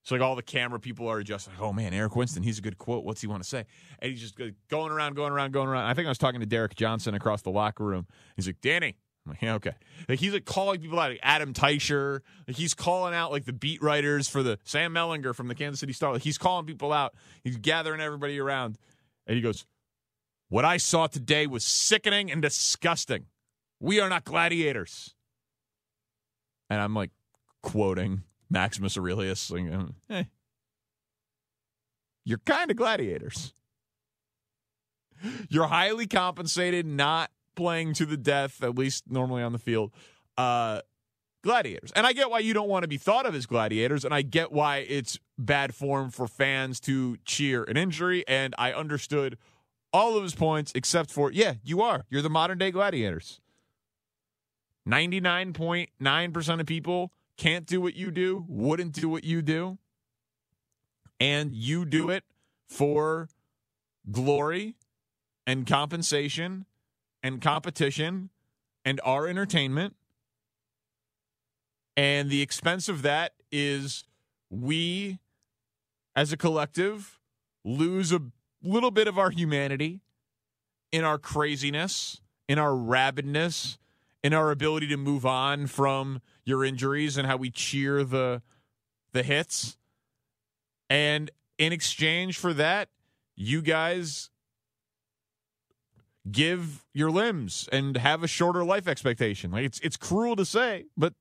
So 0.03 0.15
like 0.15 0.23
all 0.23 0.35
the 0.35 0.43
camera 0.43 0.81
people 0.81 1.09
are 1.09 1.23
just 1.23 1.47
like, 1.47 1.61
oh 1.61 1.73
man, 1.73 1.93
Eric 1.93 2.17
Winston, 2.17 2.43
he's 2.43 2.59
a 2.59 2.63
good 2.63 2.79
quote. 2.79 3.05
What's 3.05 3.21
he 3.21 3.27
want 3.27 3.43
to 3.43 3.49
say? 3.49 3.67
And 3.99 4.11
he's 4.11 4.21
just 4.21 4.39
going 4.69 4.93
around, 4.93 5.15
going 5.15 5.33
around, 5.33 5.53
going 5.53 5.69
around. 5.69 5.85
I 5.85 5.95
think 5.95 6.07
I 6.07 6.09
was 6.09 6.19
talking 6.19 6.41
to 6.41 6.47
Derrick 6.47 6.75
Johnson 6.75 7.15
across 7.15 7.43
the 7.43 7.51
locker 7.51 7.85
room. 7.85 8.07
He's 8.37 8.47
like, 8.47 8.61
Danny. 8.61 8.97
I'm 9.27 9.33
like, 9.33 9.43
yeah, 9.43 9.55
okay. 9.57 9.75
Like 10.09 10.19
he's 10.19 10.33
like 10.33 10.47
calling 10.47 10.81
people 10.81 10.99
out, 10.99 11.11
like 11.11 11.21
Adam 11.23 11.53
Teicher. 11.53 12.21
Like 12.49 12.57
he's 12.57 12.73
calling 12.73 13.13
out 13.13 13.31
like 13.31 13.45
the 13.45 13.53
beat 13.53 13.83
writers 13.83 14.29
for 14.29 14.43
the 14.43 14.59
Sam 14.65 14.95
Mellinger 14.95 15.35
from 15.35 15.49
the 15.49 15.55
Kansas 15.55 15.81
City 15.81 15.93
Star. 15.93 16.15
Like 16.15 16.23
he's 16.23 16.39
calling 16.39 16.65
people 16.65 16.93
out. 16.93 17.15
He's 17.45 17.59
gathering 17.59 18.01
everybody 18.01 18.39
around, 18.41 18.79
and 19.27 19.37
he 19.37 19.43
goes, 19.43 19.67
"What 20.49 20.65
I 20.65 20.79
saw 20.79 21.07
today 21.07 21.47
was 21.47 21.65
sickening 21.65 22.33
and 22.33 22.41
disgusting. 22.41 23.27
We 23.79 24.01
are 24.01 24.09
not 24.09 24.25
gladiators." 24.25 25.15
And 26.71 26.81
I'm 26.81 26.95
like 26.95 27.11
quoting 27.63 28.23
Maximus 28.49 28.97
Aurelius. 28.97 29.51
Like, 29.51 29.67
eh, 30.11 30.25
you're 32.25 32.39
kind 32.39 32.71
of 32.71 32.77
gladiators. 32.77 33.55
You're 35.49 35.67
highly 35.67 36.07
compensated, 36.07 36.87
not 36.87 37.31
playing 37.55 37.95
to 37.95 38.07
the 38.07 38.17
death, 38.17 38.63
at 38.63 38.77
least 38.77 39.05
normally 39.11 39.43
on 39.43 39.53
the 39.53 39.59
field. 39.59 39.93
Uh, 40.39 40.81
gladiators. 41.43 41.93
And 41.93 42.07
I 42.07 42.13
get 42.13 42.31
why 42.31 42.39
you 42.39 42.55
don't 42.55 42.69
want 42.69 42.85
to 42.85 42.89
be 42.89 42.97
thought 42.97 43.27
of 43.27 43.35
as 43.35 43.47
gladiators, 43.47 44.05
and 44.05 44.15
I 44.15 44.23
get 44.23 44.53
why 44.53 44.79
it's 44.79 45.19
bad 45.39 45.75
form 45.75 46.11
for 46.11 46.27
fans 46.27 46.81
to 46.81 47.17
cheer 47.25 47.65
an 47.65 47.77
injury, 47.77 48.25
and 48.29 48.55
I 48.59 48.73
understood 48.73 49.37
all 49.93 50.17
of 50.17 50.23
his 50.23 50.35
points 50.35 50.73
except 50.75 51.11
for, 51.11 51.33
yeah, 51.33 51.55
you 51.65 51.83
are. 51.83 52.05
You're 52.11 52.23
the 52.23 52.31
modern 52.31 52.59
day 52.59 52.71
gladiators. 52.71 53.41
99.9% 54.89 56.61
of 56.61 56.67
people 56.67 57.13
can't 57.41 57.65
do 57.65 57.81
what 57.81 57.95
you 57.95 58.11
do, 58.11 58.45
wouldn't 58.49 58.93
do 58.93 59.09
what 59.09 59.25
you 59.25 59.41
do, 59.41 59.79
and 61.19 61.55
you 61.55 61.87
do 61.87 62.11
it 62.11 62.23
for 62.69 63.31
glory 64.11 64.75
and 65.47 65.67
compensation 65.67 66.67
and 67.23 67.41
competition 67.41 68.29
and 68.85 69.01
our 69.05 69.27
entertainment. 69.27 69.97
And 71.97 72.29
the 72.29 72.43
expense 72.43 72.91
of 72.91 73.01
that 73.03 73.33
is 73.51 74.05
we, 74.51 75.19
as 76.15 76.35
a 76.35 76.37
collective, 76.37 77.19
lose 77.65 78.13
a 78.13 78.21
little 78.63 78.91
bit 78.91 79.09
of 79.09 79.19
our 79.19 79.31
humanity 79.31 80.03
in 80.93 81.05
our 81.05 81.17
craziness, 81.17 82.21
in 82.51 82.59
our 82.59 82.75
rabidness, 82.75 83.79
in 84.23 84.35
our 84.35 84.51
ability 84.51 84.89
to 84.89 84.99
move 84.99 85.25
on 85.25 85.67
from 85.67 86.21
your 86.45 86.65
injuries 86.65 87.17
and 87.17 87.27
how 87.27 87.37
we 87.37 87.51
cheer 87.51 88.05
the 88.05 88.43
the 89.13 89.23
hits. 89.23 89.77
And 90.89 91.31
in 91.59 91.73
exchange 91.73 92.39
for 92.39 92.53
that, 92.55 92.89
you 93.37 93.63
guys 93.63 94.31
give 96.31 96.85
your 96.93 97.11
limbs 97.11 97.69
and 97.73 97.97
have 97.97 98.23
a 98.23 98.29
shorter 98.29 98.65
life 98.65 98.87
expectation. 98.87 99.51
Like 99.51 99.65
it's 99.65 99.81
it's 99.81 99.97
cruel 99.97 100.37
to 100.37 100.45
say, 100.45 100.87
but 100.97 101.15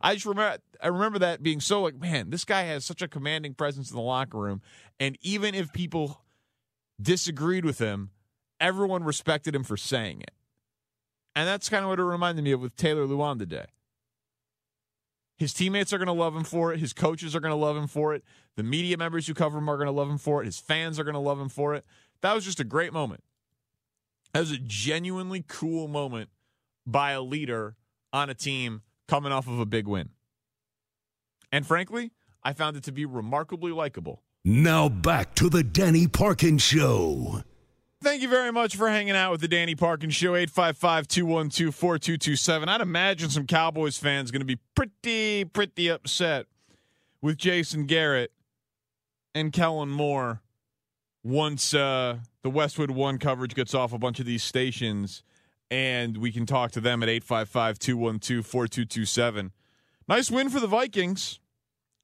I 0.00 0.14
just 0.14 0.26
remember 0.26 0.58
I 0.82 0.88
remember 0.88 1.18
that 1.20 1.42
being 1.42 1.60
so 1.60 1.82
like, 1.82 2.00
man, 2.00 2.30
this 2.30 2.44
guy 2.44 2.62
has 2.62 2.84
such 2.84 3.02
a 3.02 3.08
commanding 3.08 3.54
presence 3.54 3.90
in 3.90 3.96
the 3.96 4.02
locker 4.02 4.38
room, 4.38 4.62
and 5.00 5.18
even 5.22 5.54
if 5.54 5.72
people 5.72 6.22
disagreed 7.00 7.64
with 7.64 7.78
him, 7.78 8.10
everyone 8.60 9.04
respected 9.04 9.54
him 9.54 9.64
for 9.64 9.76
saying 9.76 10.22
it. 10.22 10.32
And 11.34 11.46
that's 11.46 11.68
kind 11.68 11.84
of 11.84 11.90
what 11.90 11.98
it 11.98 12.04
reminded 12.04 12.42
me 12.42 12.52
of 12.52 12.60
with 12.60 12.76
Taylor 12.76 13.06
Lewan 13.06 13.38
today. 13.38 13.66
His 15.36 15.52
teammates 15.52 15.92
are 15.92 15.98
going 15.98 16.06
to 16.06 16.12
love 16.12 16.34
him 16.34 16.44
for 16.44 16.72
it. 16.72 16.80
His 16.80 16.92
coaches 16.92 17.36
are 17.36 17.40
going 17.40 17.52
to 17.52 17.56
love 17.56 17.76
him 17.76 17.86
for 17.86 18.14
it. 18.14 18.24
The 18.56 18.62
media 18.62 18.96
members 18.96 19.26
who 19.26 19.34
cover 19.34 19.58
him 19.58 19.68
are 19.68 19.76
going 19.76 19.86
to 19.86 19.92
love 19.92 20.08
him 20.08 20.18
for 20.18 20.42
it. 20.42 20.46
His 20.46 20.58
fans 20.58 20.98
are 20.98 21.04
going 21.04 21.14
to 21.14 21.20
love 21.20 21.38
him 21.38 21.50
for 21.50 21.74
it. 21.74 21.84
That 22.22 22.34
was 22.34 22.44
just 22.44 22.60
a 22.60 22.64
great 22.64 22.92
moment. 22.92 23.22
That 24.32 24.40
was 24.40 24.50
a 24.50 24.58
genuinely 24.58 25.44
cool 25.46 25.88
moment 25.88 26.30
by 26.86 27.12
a 27.12 27.20
leader 27.20 27.76
on 28.12 28.30
a 28.30 28.34
team 28.34 28.82
coming 29.08 29.32
off 29.32 29.46
of 29.46 29.60
a 29.60 29.66
big 29.66 29.86
win. 29.86 30.10
And 31.52 31.66
frankly, 31.66 32.12
I 32.42 32.52
found 32.52 32.76
it 32.76 32.84
to 32.84 32.92
be 32.92 33.04
remarkably 33.04 33.72
likable. 33.72 34.22
Now 34.44 34.88
back 34.88 35.34
to 35.36 35.50
the 35.50 35.62
Danny 35.62 36.06
Parkins 36.06 36.62
Show. 36.62 37.42
Thank 38.06 38.22
you 38.22 38.28
very 38.28 38.52
much 38.52 38.76
for 38.76 38.88
hanging 38.88 39.16
out 39.16 39.32
with 39.32 39.40
the 39.40 39.48
Danny 39.48 39.74
Parkins 39.74 40.14
Show, 40.14 40.36
855 40.36 41.08
212 41.08 41.74
4227. 41.74 42.68
I'd 42.68 42.80
imagine 42.80 43.30
some 43.30 43.48
Cowboys 43.48 43.98
fans 43.98 44.30
going 44.30 44.42
to 44.42 44.46
be 44.46 44.60
pretty, 44.76 45.44
pretty 45.44 45.88
upset 45.88 46.46
with 47.20 47.36
Jason 47.36 47.84
Garrett 47.86 48.30
and 49.34 49.52
Kellen 49.52 49.88
Moore 49.88 50.40
once 51.24 51.74
uh, 51.74 52.18
the 52.42 52.48
Westwood 52.48 52.92
One 52.92 53.18
coverage 53.18 53.56
gets 53.56 53.74
off 53.74 53.92
a 53.92 53.98
bunch 53.98 54.20
of 54.20 54.24
these 54.24 54.44
stations 54.44 55.24
and 55.68 56.16
we 56.16 56.30
can 56.30 56.46
talk 56.46 56.70
to 56.70 56.80
them 56.80 57.02
at 57.02 57.08
855 57.08 57.80
212 57.80 58.46
4227. 58.46 59.50
Nice 60.06 60.30
win 60.30 60.48
for 60.48 60.60
the 60.60 60.68
Vikings. 60.68 61.40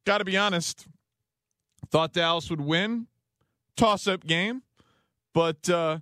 Got 0.05 0.19
to 0.19 0.25
be 0.25 0.37
honest. 0.37 0.89
Thought 1.91 2.13
Dallas 2.13 2.51
would 2.51 2.61
win. 2.61 3.07
Toss 3.77 4.09
up 4.09 4.27
game. 4.27 4.63
But 5.33 5.69
uh, 5.69 5.99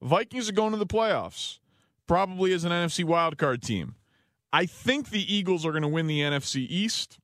Vikings 0.00 0.48
are 0.48 0.52
going 0.52 0.72
to 0.72 0.78
the 0.78 0.86
playoffs, 0.86 1.58
probably 2.06 2.52
as 2.52 2.64
an 2.64 2.72
NFC 2.72 3.04
wildcard 3.04 3.62
team. 3.62 3.94
I 4.52 4.66
think 4.66 5.10
the 5.10 5.34
Eagles 5.34 5.64
are 5.64 5.70
going 5.70 5.82
to 5.82 5.88
win 5.88 6.06
the 6.06 6.20
NFC 6.20 6.66
East. 6.68 7.18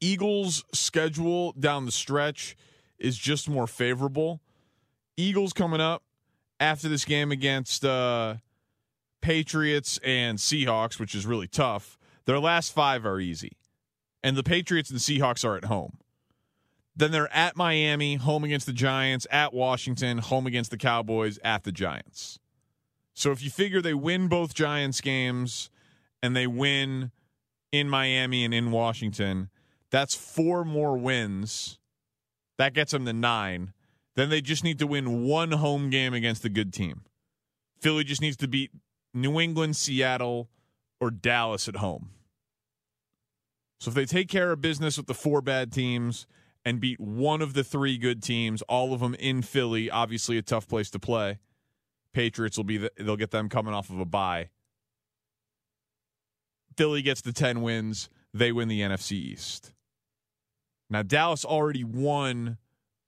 Eagles' 0.00 0.64
schedule 0.72 1.52
down 1.52 1.86
the 1.86 1.92
stretch 1.92 2.56
is 2.98 3.16
just 3.16 3.48
more 3.48 3.66
favorable. 3.66 4.40
Eagles 5.16 5.52
coming 5.52 5.80
up 5.80 6.02
after 6.60 6.88
this 6.88 7.04
game 7.04 7.32
against 7.32 7.84
uh, 7.84 8.36
Patriots 9.20 9.98
and 10.04 10.38
Seahawks, 10.38 11.00
which 11.00 11.14
is 11.14 11.26
really 11.26 11.48
tough. 11.48 11.98
Their 12.26 12.38
last 12.38 12.72
five 12.72 13.06
are 13.06 13.18
easy. 13.18 13.52
And 14.22 14.36
the 14.36 14.42
Patriots 14.42 14.90
and 14.90 14.98
the 14.98 15.02
Seahawks 15.02 15.44
are 15.44 15.56
at 15.56 15.64
home. 15.64 15.98
Then 16.98 17.12
they're 17.12 17.32
at 17.32 17.56
Miami, 17.56 18.16
home 18.16 18.42
against 18.42 18.66
the 18.66 18.72
Giants, 18.72 19.24
at 19.30 19.54
Washington, 19.54 20.18
home 20.18 20.48
against 20.48 20.72
the 20.72 20.76
Cowboys, 20.76 21.38
at 21.44 21.62
the 21.62 21.70
Giants. 21.70 22.40
So 23.14 23.30
if 23.30 23.40
you 23.40 23.50
figure 23.50 23.80
they 23.80 23.94
win 23.94 24.26
both 24.26 24.52
Giants 24.52 25.00
games 25.00 25.70
and 26.24 26.34
they 26.34 26.48
win 26.48 27.12
in 27.70 27.88
Miami 27.88 28.44
and 28.44 28.52
in 28.52 28.72
Washington, 28.72 29.48
that's 29.90 30.16
four 30.16 30.64
more 30.64 30.98
wins. 30.98 31.78
That 32.58 32.74
gets 32.74 32.90
them 32.90 33.06
to 33.06 33.12
nine. 33.12 33.72
Then 34.16 34.28
they 34.28 34.40
just 34.40 34.64
need 34.64 34.80
to 34.80 34.86
win 34.88 35.22
one 35.22 35.52
home 35.52 35.90
game 35.90 36.14
against 36.14 36.44
a 36.44 36.48
good 36.48 36.72
team. 36.72 37.02
Philly 37.80 38.02
just 38.02 38.20
needs 38.20 38.36
to 38.38 38.48
beat 38.48 38.72
New 39.14 39.38
England, 39.38 39.76
Seattle, 39.76 40.48
or 41.00 41.12
Dallas 41.12 41.68
at 41.68 41.76
home. 41.76 42.10
So 43.78 43.90
if 43.90 43.94
they 43.94 44.04
take 44.04 44.28
care 44.28 44.50
of 44.50 44.60
business 44.60 44.96
with 44.96 45.06
the 45.06 45.14
four 45.14 45.40
bad 45.40 45.72
teams 45.72 46.26
and 46.64 46.80
beat 46.80 47.00
one 47.00 47.40
of 47.40 47.54
the 47.54 47.64
three 47.64 47.98
good 47.98 48.22
teams, 48.22 48.62
all 48.62 48.92
of 48.92 49.00
them 49.00 49.14
in 49.14 49.42
Philly, 49.42 49.90
obviously 49.90 50.38
a 50.38 50.42
tough 50.42 50.68
place 50.68 50.90
to 50.90 50.98
play. 50.98 51.38
Patriots 52.12 52.56
will 52.56 52.64
be 52.64 52.78
the, 52.78 52.92
they'll 52.98 53.16
get 53.16 53.30
them 53.30 53.48
coming 53.48 53.74
off 53.74 53.90
of 53.90 54.00
a 54.00 54.04
bye. 54.04 54.50
Philly 56.76 57.02
gets 57.02 57.20
the 57.20 57.32
10 57.32 57.62
wins, 57.62 58.08
they 58.32 58.52
win 58.52 58.68
the 58.68 58.80
NFC 58.80 59.12
East. 59.12 59.72
Now 60.90 61.02
Dallas 61.02 61.44
already 61.44 61.84
won 61.84 62.58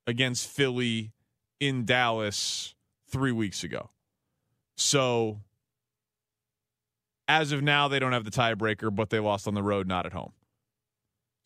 against 0.06 0.48
Philly 0.48 1.12
in 1.60 1.84
Dallas 1.84 2.74
3 3.10 3.32
weeks 3.32 3.64
ago. 3.64 3.90
So 4.76 5.40
as 7.28 7.52
of 7.52 7.62
now 7.62 7.88
they 7.88 7.98
don't 7.98 8.12
have 8.12 8.24
the 8.24 8.30
tiebreaker, 8.30 8.94
but 8.94 9.10
they 9.10 9.20
lost 9.20 9.46
on 9.46 9.54
the 9.54 9.62
road, 9.62 9.86
not 9.86 10.04
at 10.04 10.12
home. 10.12 10.32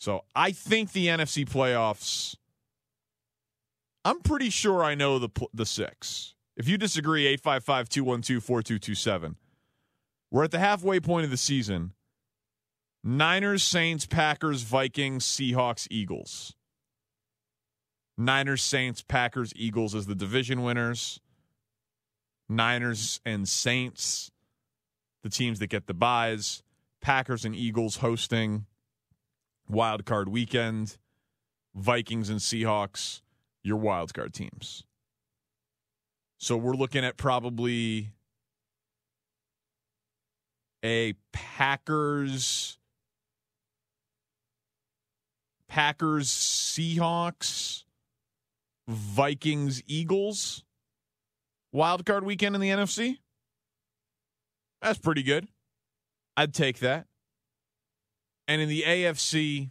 So 0.04 0.24
I 0.36 0.52
think 0.52 0.92
the 0.92 1.06
NFC 1.06 1.48
playoffs. 1.48 2.36
I'm 4.04 4.20
pretty 4.20 4.50
sure 4.50 4.84
I 4.84 4.94
know 4.94 5.18
the 5.18 5.30
the 5.54 5.64
six. 5.64 6.34
If 6.58 6.68
you 6.68 6.76
disagree, 6.76 7.26
855 7.26 7.88
212 7.88 8.44
4227. 8.44 9.36
We're 10.30 10.44
at 10.44 10.50
the 10.50 10.58
halfway 10.58 11.00
point 11.00 11.24
of 11.24 11.30
the 11.30 11.38
season. 11.38 11.94
Niners, 13.02 13.62
Saints, 13.62 14.04
Packers, 14.04 14.60
Vikings, 14.60 15.24
Seahawks, 15.24 15.88
Eagles. 15.90 16.54
Niners, 18.18 18.62
Saints, 18.62 19.00
Packers, 19.00 19.54
Eagles 19.56 19.94
as 19.94 20.04
the 20.04 20.14
division 20.14 20.62
winners. 20.62 21.18
Niners 22.46 23.22
and 23.24 23.48
Saints, 23.48 24.30
the 25.22 25.30
teams 25.30 25.60
that 25.60 25.68
get 25.68 25.86
the 25.86 25.94
buys. 25.94 26.62
Packers 27.00 27.46
and 27.46 27.56
Eagles 27.56 27.96
hosting 27.96 28.66
wild 29.68 30.04
card 30.04 30.28
weekend. 30.28 30.98
Vikings 31.74 32.30
and 32.30 32.38
Seahawks, 32.38 33.20
your 33.62 33.76
wild 33.76 34.14
card 34.14 34.32
teams. 34.32 34.84
So 36.38 36.56
we're 36.56 36.74
looking 36.74 37.04
at 37.04 37.16
probably 37.16 38.10
a 40.84 41.14
Packers 41.32 42.78
Packers 45.68 46.28
Seahawks 46.28 47.84
Vikings 48.86 49.82
Eagles 49.86 50.62
wild 51.72 52.06
card 52.06 52.24
weekend 52.24 52.54
in 52.54 52.60
the 52.60 52.68
NFC. 52.68 53.18
That's 54.82 54.98
pretty 54.98 55.22
good. 55.22 55.48
I'd 56.36 56.54
take 56.54 56.80
that. 56.80 57.06
And 58.46 58.60
in 58.60 58.68
the 58.68 58.82
AFC, 58.86 59.70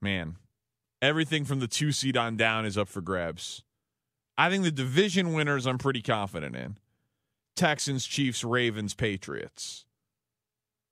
man, 0.00 0.36
everything 1.02 1.44
from 1.44 1.60
the 1.60 1.68
two 1.68 1.92
seed 1.92 2.16
on 2.16 2.36
down 2.36 2.64
is 2.64 2.78
up 2.78 2.88
for 2.88 3.00
grabs. 3.00 3.62
I 4.38 4.50
think 4.50 4.64
the 4.64 4.70
division 4.70 5.32
winners 5.32 5.66
I'm 5.66 5.78
pretty 5.78 6.02
confident 6.02 6.56
in 6.56 6.76
Texans, 7.54 8.06
Chiefs, 8.06 8.44
Ravens, 8.44 8.94
Patriots. 8.94 9.84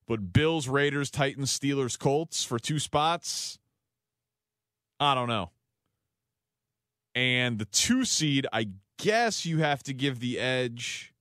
But 0.06 0.32
Bills, 0.32 0.68
Raiders, 0.68 1.10
Titans, 1.10 1.56
Steelers, 1.58 1.98
Colts 1.98 2.44
for 2.44 2.58
two 2.58 2.78
spots, 2.78 3.58
I 5.00 5.14
don't 5.14 5.28
know. 5.28 5.50
And 7.14 7.58
the 7.58 7.64
two 7.64 8.04
seed, 8.04 8.46
I 8.52 8.68
guess 8.98 9.46
you 9.46 9.58
have 9.58 9.82
to 9.84 9.94
give 9.94 10.20
the 10.20 10.38
edge 10.38 11.14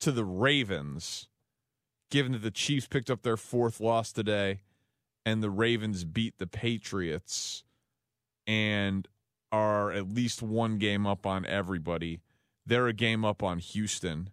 to 0.00 0.12
the 0.12 0.24
Ravens, 0.24 1.28
given 2.10 2.32
that 2.32 2.42
the 2.42 2.50
Chiefs 2.50 2.86
picked 2.86 3.10
up 3.10 3.22
their 3.22 3.36
fourth 3.36 3.80
loss 3.80 4.12
today 4.12 4.60
and 5.24 5.42
the 5.42 5.50
Ravens 5.50 6.04
beat 6.04 6.38
the 6.38 6.46
Patriots 6.46 7.64
and 8.46 9.06
are 9.52 9.92
at 9.92 10.08
least 10.08 10.42
one 10.42 10.78
game 10.78 11.06
up 11.06 11.26
on 11.26 11.46
everybody. 11.46 12.20
They're 12.66 12.88
a 12.88 12.92
game 12.92 13.24
up 13.24 13.42
on 13.42 13.58
Houston, 13.58 14.30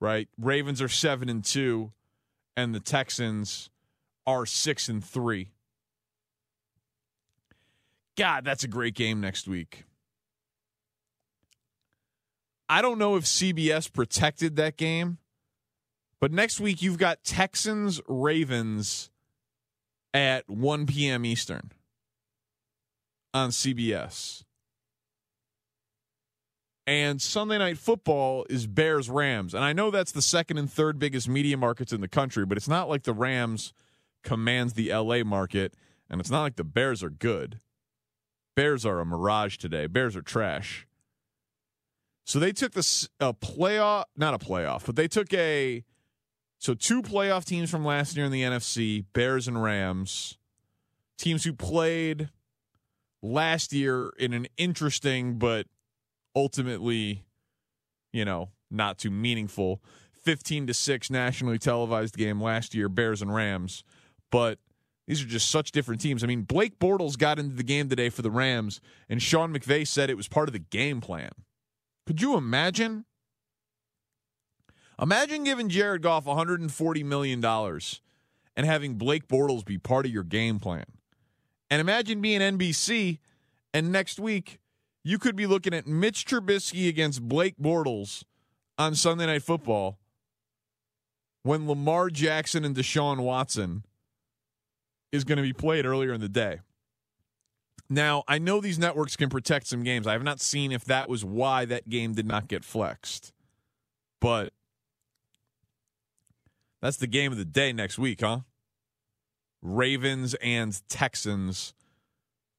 right? 0.00 0.28
Ravens 0.38 0.82
are 0.82 0.88
7 0.88 1.28
and 1.28 1.44
2 1.44 1.92
and 2.56 2.74
the 2.74 2.80
Texans 2.80 3.70
are 4.26 4.46
6 4.46 4.88
and 4.88 5.04
3. 5.04 5.50
God, 8.16 8.44
that's 8.44 8.64
a 8.64 8.68
great 8.68 8.94
game 8.94 9.20
next 9.20 9.46
week. 9.46 9.84
I 12.68 12.82
don't 12.82 12.98
know 12.98 13.16
if 13.16 13.24
CBS 13.24 13.90
protected 13.90 14.56
that 14.56 14.76
game, 14.76 15.18
but 16.20 16.32
next 16.32 16.60
week 16.60 16.82
you've 16.82 16.98
got 16.98 17.24
Texans 17.24 18.00
Ravens 18.08 19.10
at 20.14 20.48
1 20.48 20.86
p.m. 20.86 21.24
Eastern 21.24 21.72
on 23.34 23.50
CBS. 23.50 24.44
And 26.86 27.20
Sunday 27.20 27.58
night 27.58 27.76
football 27.76 28.46
is 28.48 28.66
Bears 28.66 29.10
Rams. 29.10 29.52
And 29.52 29.62
I 29.62 29.74
know 29.74 29.90
that's 29.90 30.12
the 30.12 30.22
second 30.22 30.56
and 30.56 30.72
third 30.72 30.98
biggest 30.98 31.28
media 31.28 31.56
markets 31.58 31.92
in 31.92 32.00
the 32.00 32.08
country, 32.08 32.46
but 32.46 32.56
it's 32.56 32.68
not 32.68 32.88
like 32.88 33.02
the 33.02 33.12
Rams 33.12 33.74
commands 34.24 34.72
the 34.72 34.92
LA 34.92 35.22
market 35.22 35.74
and 36.08 36.20
it's 36.20 36.30
not 36.30 36.42
like 36.42 36.56
the 36.56 36.64
Bears 36.64 37.02
are 37.02 37.10
good. 37.10 37.60
Bears 38.56 38.86
are 38.86 39.00
a 39.00 39.06
mirage 39.06 39.58
today. 39.58 39.86
Bears 39.86 40.16
are 40.16 40.22
trash. 40.22 40.86
So 42.24 42.38
they 42.38 42.52
took 42.52 42.72
the 42.72 43.08
a 43.20 43.32
playoff, 43.32 44.04
not 44.16 44.34
a 44.34 44.38
playoff, 44.38 44.84
but 44.86 44.96
they 44.96 45.08
took 45.08 45.32
a 45.32 45.84
so 46.58 46.74
two 46.74 47.02
playoff 47.02 47.44
teams 47.44 47.70
from 47.70 47.84
last 47.84 48.16
year 48.16 48.26
in 48.26 48.32
the 48.32 48.42
NFC, 48.42 49.04
Bears 49.12 49.46
and 49.46 49.62
Rams, 49.62 50.38
teams 51.16 51.44
who 51.44 51.52
played 51.52 52.30
last 53.22 53.72
year 53.72 54.12
in 54.18 54.32
an 54.32 54.46
interesting 54.56 55.38
but 55.38 55.66
ultimately, 56.34 57.24
you 58.12 58.24
know, 58.24 58.50
not 58.70 58.98
too 58.98 59.10
meaningful 59.10 59.82
15 60.24 60.66
to 60.66 60.74
6 60.74 61.10
nationally 61.10 61.58
televised 61.58 62.16
game 62.16 62.40
last 62.40 62.74
year, 62.74 62.88
Bears 62.88 63.22
and 63.22 63.34
Rams. 63.34 63.82
But 64.30 64.58
these 65.06 65.22
are 65.22 65.26
just 65.26 65.50
such 65.50 65.72
different 65.72 66.00
teams. 66.00 66.22
I 66.22 66.26
mean, 66.26 66.42
Blake 66.42 66.78
Bortles 66.78 67.16
got 67.16 67.38
into 67.38 67.56
the 67.56 67.62
game 67.62 67.88
today 67.88 68.10
for 68.10 68.20
the 68.20 68.30
Rams, 68.30 68.80
and 69.08 69.22
Sean 69.22 69.54
McVay 69.54 69.86
said 69.86 70.10
it 70.10 70.18
was 70.18 70.28
part 70.28 70.48
of 70.48 70.52
the 70.52 70.58
game 70.58 71.00
plan. 71.00 71.30
Could 72.06 72.20
you 72.20 72.36
imagine? 72.36 73.06
Imagine 75.00 75.44
giving 75.44 75.68
Jared 75.68 76.02
Goff 76.02 76.24
$140 76.24 77.04
million 77.04 77.44
and 77.44 78.66
having 78.66 78.94
Blake 78.94 79.28
Bortles 79.28 79.64
be 79.64 79.78
part 79.78 80.06
of 80.06 80.12
your 80.12 80.24
game 80.24 80.58
plan. 80.58 80.84
And 81.70 81.80
imagine 81.80 82.20
being 82.20 82.40
NBC 82.40 83.18
and 83.72 83.92
next 83.92 84.18
week 84.18 84.58
you 85.04 85.18
could 85.18 85.36
be 85.36 85.46
looking 85.46 85.72
at 85.72 85.86
Mitch 85.86 86.26
Trubisky 86.26 86.88
against 86.88 87.22
Blake 87.22 87.56
Bortles 87.58 88.24
on 88.76 88.94
Sunday 88.94 89.26
Night 89.26 89.42
Football 89.42 89.98
when 91.42 91.68
Lamar 91.68 92.10
Jackson 92.10 92.64
and 92.64 92.74
Deshaun 92.74 93.20
Watson 93.20 93.84
is 95.12 95.24
going 95.24 95.36
to 95.36 95.42
be 95.42 95.52
played 95.52 95.86
earlier 95.86 96.12
in 96.12 96.20
the 96.20 96.28
day. 96.28 96.60
Now, 97.88 98.22
I 98.28 98.38
know 98.38 98.60
these 98.60 98.78
networks 98.78 99.16
can 99.16 99.30
protect 99.30 99.66
some 99.66 99.82
games. 99.82 100.06
I 100.06 100.12
have 100.12 100.22
not 100.22 100.40
seen 100.40 100.72
if 100.72 100.84
that 100.84 101.08
was 101.08 101.24
why 101.24 101.64
that 101.64 101.88
game 101.88 102.12
did 102.12 102.26
not 102.26 102.48
get 102.48 102.64
flexed. 102.64 103.32
But 104.20 104.52
that's 106.80 106.96
the 106.96 107.06
game 107.06 107.32
of 107.32 107.38
the 107.38 107.44
day 107.44 107.72
next 107.72 107.98
week, 107.98 108.20
huh? 108.20 108.40
Ravens 109.62 110.34
and 110.40 110.80
Texans, 110.88 111.74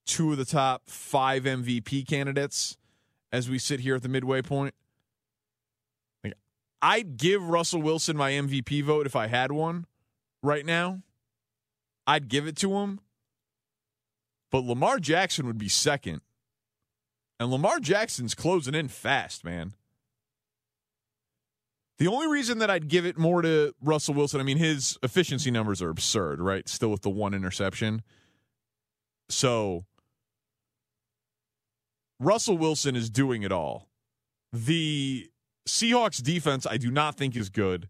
two 0.06 0.32
of 0.32 0.38
the 0.38 0.46
top 0.46 0.84
five 0.88 1.44
MVP 1.44 2.08
candidates 2.08 2.78
as 3.32 3.50
we 3.50 3.58
sit 3.58 3.80
here 3.80 3.96
at 3.96 4.04
the 4.04 4.10
midway 4.10 4.42
point. 4.42 4.74
I'd 6.82 7.18
give 7.18 7.50
Russell 7.50 7.82
Wilson 7.82 8.16
my 8.16 8.32
MVP 8.32 8.84
vote 8.84 9.06
if 9.06 9.16
I 9.16 9.28
had 9.28 9.52
one 9.52 9.86
right 10.42 10.66
now. 10.66 11.02
I'd 12.08 12.30
give 12.30 12.48
it 12.48 12.56
to 12.58 12.78
him. 12.78 13.02
But 14.50 14.64
Lamar 14.64 15.00
Jackson 15.00 15.46
would 15.46 15.58
be 15.58 15.68
second. 15.68 16.22
And 17.40 17.52
Lamar 17.52 17.80
Jackson's 17.80 18.34
closing 18.34 18.76
in 18.76 18.88
fast, 18.88 19.44
man. 19.44 19.74
The 22.00 22.08
only 22.08 22.28
reason 22.28 22.60
that 22.60 22.70
I'd 22.70 22.88
give 22.88 23.06
it 23.06 23.18
more 23.18 23.42
to 23.42 23.74
Russell 23.82 24.14
Wilson, 24.14 24.40
I 24.40 24.44
mean, 24.44 24.58
his 24.58 24.98
efficiency 25.04 25.52
numbers 25.52 25.82
are 25.82 25.90
absurd, 25.90 26.40
right? 26.40 26.68
Still 26.68 26.92
with 26.92 27.02
the 27.02 27.10
one 27.10 27.34
interception. 27.34 28.02
So 29.28 29.86
Russell 32.20 32.58
Wilson 32.58 32.96
is 32.96 33.10
doing 33.10 33.44
it 33.44 33.52
all. 33.52 33.90
The 34.54 35.30
Seahawks 35.68 36.24
defense, 36.24 36.66
I 36.66 36.78
do 36.78 36.90
not 36.90 37.16
think 37.16 37.36
is 37.36 37.50
good. 37.50 37.90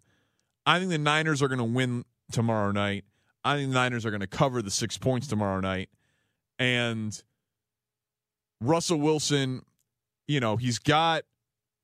I 0.66 0.80
think 0.80 0.90
the 0.90 0.98
Niners 0.98 1.42
are 1.44 1.48
going 1.48 1.60
to 1.60 1.64
win 1.64 2.04
tomorrow 2.32 2.72
night. 2.72 3.06
I 3.44 3.58
think 3.58 3.70
the 3.70 3.76
Niners 3.76 4.06
are 4.08 4.12
going 4.12 4.22
to 4.22 4.28
cover 4.28 4.62
the 4.64 4.72
six 4.72 4.98
points 4.98 5.28
tomorrow 5.28 5.60
night. 5.60 5.90
And 6.58 7.22
Russell 8.60 9.00
Wilson, 9.00 9.62
you 10.28 10.40
know, 10.40 10.58
he's 10.58 10.80
got 10.80 11.24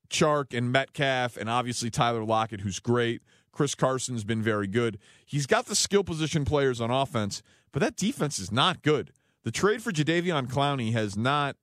Chark 0.08 0.56
and 0.56 0.70
Metcalf 0.72 1.36
and 1.36 1.48
obviously 1.48 1.90
Tyler 1.90 2.24
Lockett, 2.24 2.60
who's 2.60 2.80
great. 2.80 3.22
Chris 3.52 3.74
Carson's 3.74 4.24
been 4.24 4.42
very 4.42 4.66
good. 4.66 4.98
He's 5.24 5.46
got 5.46 5.66
the 5.66 5.74
skill 5.74 6.04
position 6.04 6.44
players 6.44 6.80
on 6.80 6.90
offense, 6.90 7.42
but 7.72 7.80
that 7.80 7.96
defense 7.96 8.38
is 8.38 8.52
not 8.52 8.82
good. 8.82 9.12
The 9.44 9.50
trade 9.50 9.82
for 9.82 9.92
Jadeveon 9.92 10.48
Clowney 10.48 10.92
has 10.92 11.16
not 11.16 11.56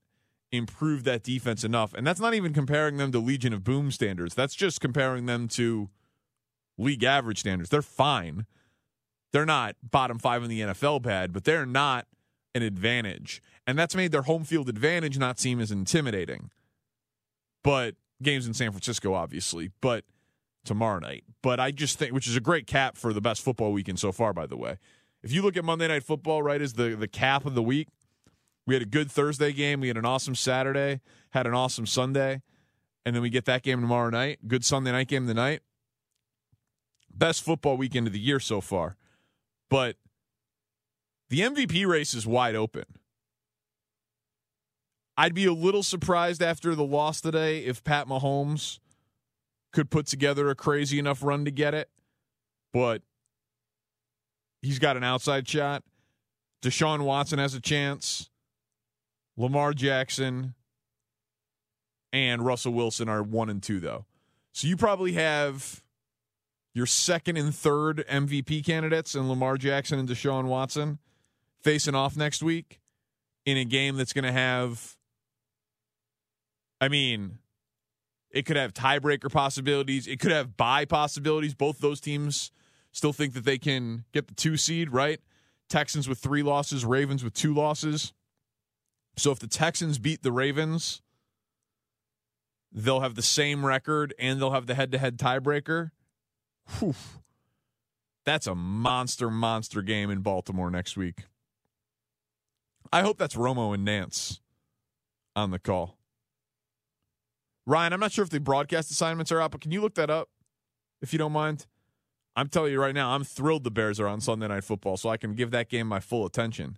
improved 0.52 1.06
that 1.06 1.24
defense 1.24 1.64
enough. 1.64 1.94
And 1.94 2.06
that's 2.06 2.20
not 2.20 2.34
even 2.34 2.54
comparing 2.54 2.98
them 2.98 3.12
to 3.12 3.20
Legion 3.20 3.54
of 3.54 3.64
Boom 3.64 3.92
standards. 3.92 4.36
That's 4.36 4.56
just 4.56 4.80
comparing 4.80 5.26
them 5.26 5.48
to 5.50 5.90
league 6.78 7.04
average 7.04 7.40
standards. 7.40 7.70
They're 7.70 7.82
fine. 7.82 8.46
They're 9.32 9.46
not 9.46 9.76
bottom 9.84 10.20
five 10.20 10.44
in 10.44 10.50
the 10.50 10.62
NFL 10.62 11.02
bad, 11.02 11.34
but 11.34 11.44
they're 11.44 11.66
not 11.66 12.06
an 12.54 12.62
advantage. 12.62 13.42
And 13.66 13.78
that's 13.78 13.96
made 13.96 14.12
their 14.12 14.22
home 14.22 14.44
field 14.44 14.70
advantage 14.70 15.18
not 15.18 15.40
seem 15.40 15.60
as 15.60 15.72
intimidating. 15.72 16.52
But 17.64 17.96
games 18.24 18.48
in 18.48 18.54
San 18.54 18.72
Francisco, 18.72 19.14
obviously, 19.14 19.72
but 19.82 20.06
tomorrow 20.66 21.00
night. 21.00 21.24
But 21.42 21.60
I 21.60 21.72
just 21.72 22.00
think, 22.00 22.14
which 22.14 22.28
is 22.28 22.36
a 22.36 22.42
great 22.42 22.68
cap 22.68 22.98
for 22.98 23.14
the 23.14 23.22
best 23.22 23.42
football 23.42 23.72
weekend 23.72 24.00
so 24.00 24.12
far, 24.12 24.34
by 24.34 24.46
the 24.46 24.58
way. 24.58 24.78
If 25.22 25.32
you 25.32 25.42
look 25.42 25.56
at 25.56 25.64
Monday 25.64 25.88
Night 25.88 26.04
Football, 26.04 26.44
right, 26.44 26.62
as 26.62 26.74
the, 26.74 26.96
the 26.96 27.08
cap 27.08 27.46
of 27.46 27.56
the 27.56 27.64
week, 27.64 27.88
we 28.66 28.76
had 28.76 28.82
a 28.82 28.88
good 28.88 29.12
Thursday 29.12 29.52
game. 29.52 29.82
We 29.82 29.88
had 29.88 29.98
an 29.98 30.06
awesome 30.06 30.36
Saturday, 30.36 31.02
had 31.32 31.48
an 31.48 31.54
awesome 31.54 31.86
Sunday, 31.86 32.42
and 33.06 33.16
then 33.16 33.22
we 33.22 33.30
get 33.30 33.46
that 33.46 33.64
game 33.64 33.82
tomorrow 33.82 34.10
night. 34.10 34.40
Good 34.48 34.66
Sunday 34.66 34.92
night 34.92 35.08
game 35.08 35.28
tonight. 35.28 35.62
Best 37.14 37.44
football 37.44 37.78
weekend 37.78 38.08
of 38.08 38.14
the 38.14 38.20
year 38.20 38.40
so 38.40 38.60
far. 38.62 38.98
But 39.70 39.98
the 41.30 41.42
MVP 41.42 41.88
race 41.88 42.14
is 42.14 42.28
wide 42.28 42.56
open. 42.56 42.86
I'd 45.18 45.34
be 45.34 45.46
a 45.46 45.54
little 45.54 45.84
surprised 45.84 46.42
after 46.42 46.76
the 46.76 46.84
loss 46.84 47.22
today 47.22 47.60
if 47.60 47.84
Pat 47.84 48.08
Mahomes 48.08 48.80
could 49.72 49.90
put 49.90 50.08
together 50.08 50.50
a 50.50 50.56
crazy 50.56 51.00
enough 51.00 51.24
run 51.24 51.46
to 51.46 51.52
get 51.52 51.74
it, 51.74 51.90
but 52.72 53.02
he's 54.62 54.80
got 54.80 54.98
an 54.98 55.04
outside 55.04 55.48
shot. 55.48 55.84
Deshaun 56.62 57.02
Watson 57.02 57.40
has 57.40 57.54
a 57.54 57.60
chance. 57.60 58.30
Lamar 59.36 59.74
Jackson 59.74 60.54
and 62.12 62.46
Russell 62.46 62.74
Wilson 62.74 63.10
are 63.10 63.24
one 63.24 63.50
and 63.50 63.62
two, 63.62 63.80
though. 63.80 64.06
So 64.54 64.68
you 64.68 64.78
probably 64.78 65.14
have 65.14 65.84
your 66.74 66.86
second 66.86 67.38
and 67.38 67.54
third 67.54 68.06
MVP 68.10 68.66
candidates 68.66 69.16
in 69.16 69.28
Lamar 69.28 69.58
Jackson 69.58 70.00
and 70.00 70.08
Deshaun 70.08 70.46
Watson 70.46 71.00
facing 71.62 71.96
off 71.96 72.16
next 72.16 72.44
week 72.44 72.80
in 73.46 73.58
a 73.58 73.66
game 73.66 73.98
that's 73.98 74.14
going 74.14 74.26
to 74.26 74.32
have, 74.32 74.96
I 76.84 76.90
mean, 76.90 77.38
it 78.30 78.46
could 78.46 78.58
have 78.58 78.74
tiebreaker 78.74 79.32
possibilities. 79.32 80.06
It 80.06 80.20
could 80.20 80.34
have 80.34 80.58
bye 80.58 80.84
possibilities. 80.84 81.54
Both 81.54 81.80
those 81.80 82.02
teams 82.02 82.52
still 82.92 83.14
think 83.14 83.36
that 83.36 83.46
they 83.46 83.58
can 83.58 84.04
get 84.12 84.28
the 84.28 84.34
two 84.34 84.58
seed, 84.58 84.92
right? 84.92 85.22
Texans 85.70 86.10
with 86.10 86.20
three 86.20 86.44
losses, 86.44 86.84
Ravens 86.84 87.24
with 87.24 87.34
two 87.34 87.54
losses. 87.54 88.12
So 89.16 89.32
if 89.32 89.40
the 89.40 89.48
Texans 89.48 89.98
beat 89.98 90.24
the 90.24 90.34
Ravens, 90.34 91.02
they'll 92.70 93.00
have 93.00 93.16
the 93.16 93.22
same 93.22 93.66
record 93.66 94.14
and 94.20 94.42
they'll 94.42 94.52
have 94.52 94.68
the 94.68 94.76
head 94.76 94.92
to 94.92 94.98
head 94.98 95.18
tiebreaker. 95.18 95.92
Whew. 96.80 96.96
That's 98.26 98.46
a 98.46 98.56
monster, 98.56 99.30
monster 99.30 99.82
game 99.82 100.10
in 100.10 100.20
Baltimore 100.20 100.70
next 100.70 100.98
week. 100.98 101.28
I 102.92 103.04
hope 103.04 103.18
that's 103.18 103.36
Romo 103.36 103.74
and 103.74 103.86
Nance 103.86 104.42
on 105.34 105.52
the 105.52 105.60
call. 105.60 105.98
Ryan, 107.66 107.94
I'm 107.94 108.00
not 108.00 108.12
sure 108.12 108.24
if 108.24 108.30
the 108.30 108.40
broadcast 108.40 108.92
assignments 108.92 109.32
are 109.32 109.42
out, 109.42 109.52
but 109.52 109.62
can 109.62 109.72
you 109.72 109.82
look 109.82 109.96
that 109.96 110.10
up 110.10 110.30
if 111.02 111.14
you 111.14 111.20
don't 111.20 111.32
mind? 111.32 111.66
I'm 112.36 112.50
telling 112.50 112.72
you 112.72 112.82
right 112.82 112.96
now, 112.96 113.12
I'm 113.12 113.24
thrilled 113.24 113.64
the 113.64 113.72
Bears 113.72 114.00
are 114.00 114.08
on 114.08 114.20
Sunday 114.20 114.48
Night 114.48 114.64
Football, 114.64 114.98
so 114.98 115.10
I 115.10 115.18
can 115.18 115.34
give 115.34 115.52
that 115.52 115.70
game 115.70 115.88
my 115.88 116.00
full 116.00 116.26
attention. 116.26 116.78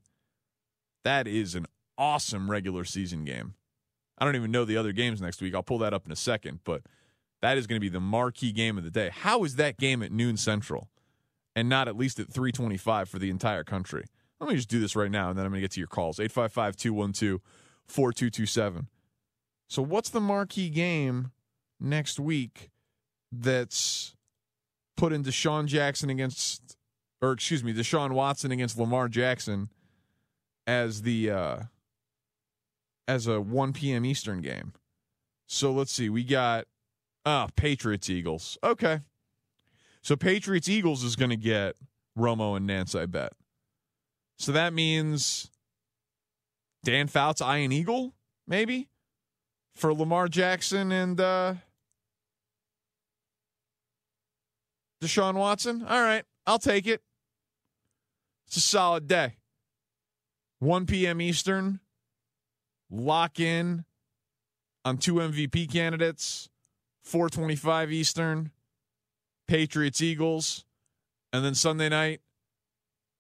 That 1.04 1.28
is 1.28 1.56
an 1.56 1.66
awesome 1.98 2.52
regular 2.52 2.84
season 2.84 3.24
game. 3.24 3.54
I 4.18 4.26
don't 4.26 4.36
even 4.36 4.52
know 4.52 4.66
the 4.66 4.78
other 4.78 4.92
games 4.92 5.22
next 5.22 5.42
week. 5.42 5.56
I'll 5.56 5.64
pull 5.64 5.78
that 5.80 5.94
up 5.94 6.06
in 6.06 6.12
a 6.12 6.16
second, 6.16 6.60
but 6.64 6.82
that 7.42 7.58
is 7.58 7.68
going 7.68 7.78
to 7.78 7.82
be 7.82 7.90
the 7.90 8.00
marquee 8.00 8.52
game 8.52 8.78
of 8.78 8.84
the 8.84 8.92
day. 8.92 9.10
How 9.14 9.44
is 9.44 9.56
that 9.56 9.78
game 9.78 10.04
at 10.04 10.12
noon 10.12 10.38
central 10.38 10.90
and 11.56 11.70
not 11.70 11.88
at 11.88 11.98
least 11.98 12.20
at 12.20 12.28
325 12.28 13.10
for 13.10 13.20
the 13.20 13.30
entire 13.30 13.64
country? 13.64 14.06
Let 14.40 14.50
me 14.50 14.56
just 14.56 14.70
do 14.70 14.80
this 14.80 14.96
right 14.96 15.12
now, 15.12 15.30
and 15.30 15.38
then 15.38 15.46
I'm 15.46 15.52
going 15.52 15.62
to 15.62 15.64
get 15.64 15.72
to 15.72 15.80
your 15.80 15.88
calls. 15.88 16.20
855 16.20 16.76
212 16.76 17.42
4227. 17.88 18.88
So, 19.68 19.82
what's 19.82 20.10
the 20.10 20.22
marquee 20.22 20.70
game 20.70 21.32
next 21.80 22.20
week 22.20 22.70
that's 23.32 24.16
put 24.96 25.12
in 25.12 25.24
Deshaun 25.24 25.66
Jackson 25.66 26.10
against, 26.10 26.78
or 27.22 27.32
excuse 27.32 27.64
me, 27.64 27.74
Deshaun 27.74 28.12
Watson 28.12 28.52
against 28.52 28.78
Lamar 28.78 29.08
Jackson 29.08 29.70
as 30.68 31.02
the 31.02 31.32
uh, 31.32 31.60
as 33.08 33.28
a 33.28 33.42
1 33.42 33.74
p.m. 33.74 34.06
Eastern 34.06 34.42
game. 34.42 34.74
So 35.48 35.72
let's 35.72 35.92
see. 35.92 36.10
We 36.10 36.24
got 36.24 36.66
ah 37.26 37.48
Patriots 37.56 38.10
Eagles. 38.10 38.58
Okay. 38.64 39.02
So 40.02 40.16
Patriots 40.16 40.70
Eagles 40.70 41.04
is 41.04 41.16
going 41.16 41.32
to 41.32 41.38
get 41.38 41.76
Romo 42.18 42.56
and 42.56 42.68
Nance, 42.68 42.94
I 42.94 43.08
bet. 43.08 43.34
So 44.38 44.52
that 44.52 44.74
means 44.74 45.50
Dan 46.84 47.08
Fouts 47.08 47.42
Ian 47.42 47.72
Eagle, 47.72 48.14
maybe 48.48 48.90
for 49.76 49.94
Lamar 49.94 50.28
Jackson 50.28 50.92
and 50.92 51.20
uh, 51.20 51.56
Deshaun 55.02 55.36
Watson. 55.36 55.86
All 55.88 56.02
right, 56.02 56.24
I'll 56.48 56.60
take 56.60 56.88
it. 56.88 57.02
It's 58.48 58.58
a 58.58 58.62
solid 58.62 59.08
day. 59.08 59.34
1 60.60 60.86
p.m. 60.86 61.22
Eastern 61.22 61.80
lock 62.90 63.40
in 63.40 63.86
on 64.84 64.98
two 64.98 65.16
MVP 65.16 65.72
candidates, 65.72 66.50
425 67.04 67.92
Eastern, 67.92 68.52
Patriots 69.48 70.02
Eagles, 70.02 70.66
and 71.34 71.44
then 71.44 71.56
Sunday 71.56 71.90
night, 71.90 72.22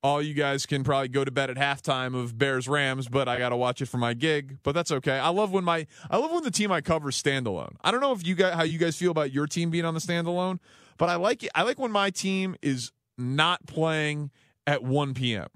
all 0.05 0.21
you 0.21 0.35
guys 0.35 0.67
can 0.67 0.83
probably 0.83 1.07
go 1.07 1.25
to 1.25 1.31
bed 1.31 1.49
at 1.49 1.57
halftime 1.57 2.15
of 2.15 2.37
Bears 2.37 2.67
Rams, 2.67 3.07
but 3.07 3.27
I 3.27 3.39
got 3.39 3.49
to 3.49 3.57
watch 3.57 3.81
it 3.81 3.87
for 3.87 3.97
my 3.97 4.13
gig. 4.13 4.59
But 4.61 4.73
that's 4.73 4.91
okay. 4.91 5.17
I 5.17 5.29
love 5.29 5.51
when 5.51 5.63
my 5.63 5.87
I 6.11 6.17
love 6.17 6.31
when 6.31 6.43
the 6.43 6.51
team 6.51 6.71
I 6.71 6.81
cover 6.81 7.09
is 7.09 7.15
standalone. 7.15 7.75
I 7.83 7.89
don't 7.89 8.01
know 8.01 8.11
if 8.11 8.25
you 8.25 8.35
guys 8.35 8.53
how 8.53 8.61
you 8.63 8.77
guys 8.77 8.95
feel 8.95 9.09
about 9.09 9.31
your 9.31 9.47
team 9.47 9.71
being 9.71 9.83
on 9.83 9.95
the 9.95 9.99
standalone, 9.99 10.59
but 10.99 11.09
I 11.09 11.15
like 11.15 11.43
it. 11.43 11.49
I 11.55 11.63
like 11.63 11.79
when 11.79 11.91
my 11.91 12.11
team 12.11 12.55
is 12.61 12.91
not 13.17 13.65
playing 13.65 14.29
at 14.67 14.83
1 14.83 15.15
p.m 15.15 15.47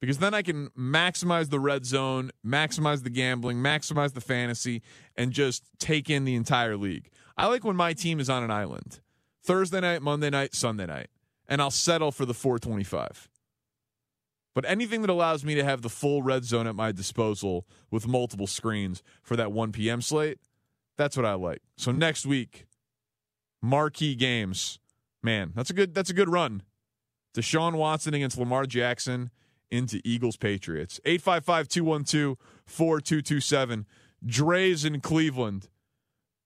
because 0.00 0.18
then 0.18 0.34
I 0.34 0.42
can 0.42 0.68
maximize 0.70 1.50
the 1.50 1.60
red 1.60 1.86
zone, 1.86 2.32
maximize 2.44 3.04
the 3.04 3.10
gambling, 3.10 3.58
maximize 3.58 4.14
the 4.14 4.20
fantasy, 4.20 4.82
and 5.16 5.30
just 5.30 5.62
take 5.78 6.10
in 6.10 6.24
the 6.24 6.34
entire 6.34 6.76
league. 6.76 7.08
I 7.36 7.46
like 7.46 7.62
when 7.62 7.76
my 7.76 7.92
team 7.92 8.18
is 8.18 8.28
on 8.28 8.42
an 8.42 8.50
island 8.50 9.00
Thursday 9.44 9.80
night, 9.80 10.02
Monday 10.02 10.28
night, 10.28 10.56
Sunday 10.56 10.86
night, 10.86 11.06
and 11.48 11.62
I'll 11.62 11.70
settle 11.70 12.10
for 12.10 12.26
the 12.26 12.34
425. 12.34 13.28
But 14.54 14.68
anything 14.68 15.00
that 15.00 15.10
allows 15.10 15.44
me 15.44 15.54
to 15.54 15.64
have 15.64 15.82
the 15.82 15.88
full 15.88 16.22
red 16.22 16.44
zone 16.44 16.66
at 16.66 16.74
my 16.74 16.92
disposal 16.92 17.66
with 17.90 18.06
multiple 18.06 18.46
screens 18.46 19.02
for 19.22 19.36
that 19.36 19.52
1 19.52 19.72
p.m. 19.72 20.02
slate, 20.02 20.38
that's 20.96 21.16
what 21.16 21.24
I 21.24 21.34
like. 21.34 21.62
So 21.76 21.90
next 21.90 22.26
week, 22.26 22.66
marquee 23.62 24.14
games. 24.14 24.78
Man, 25.22 25.52
that's 25.54 25.70
a 25.70 25.72
good 25.72 25.94
that's 25.94 26.10
a 26.10 26.14
good 26.14 26.28
run. 26.28 26.62
Deshaun 27.34 27.74
Watson 27.74 28.12
against 28.12 28.36
Lamar 28.36 28.66
Jackson 28.66 29.30
into 29.70 30.00
Eagles 30.04 30.36
Patriots. 30.36 31.00
855 31.04 31.68
212 31.68 32.36
4227. 32.66 33.86
Dre's 34.24 34.84
in 34.84 35.00
Cleveland. 35.00 35.68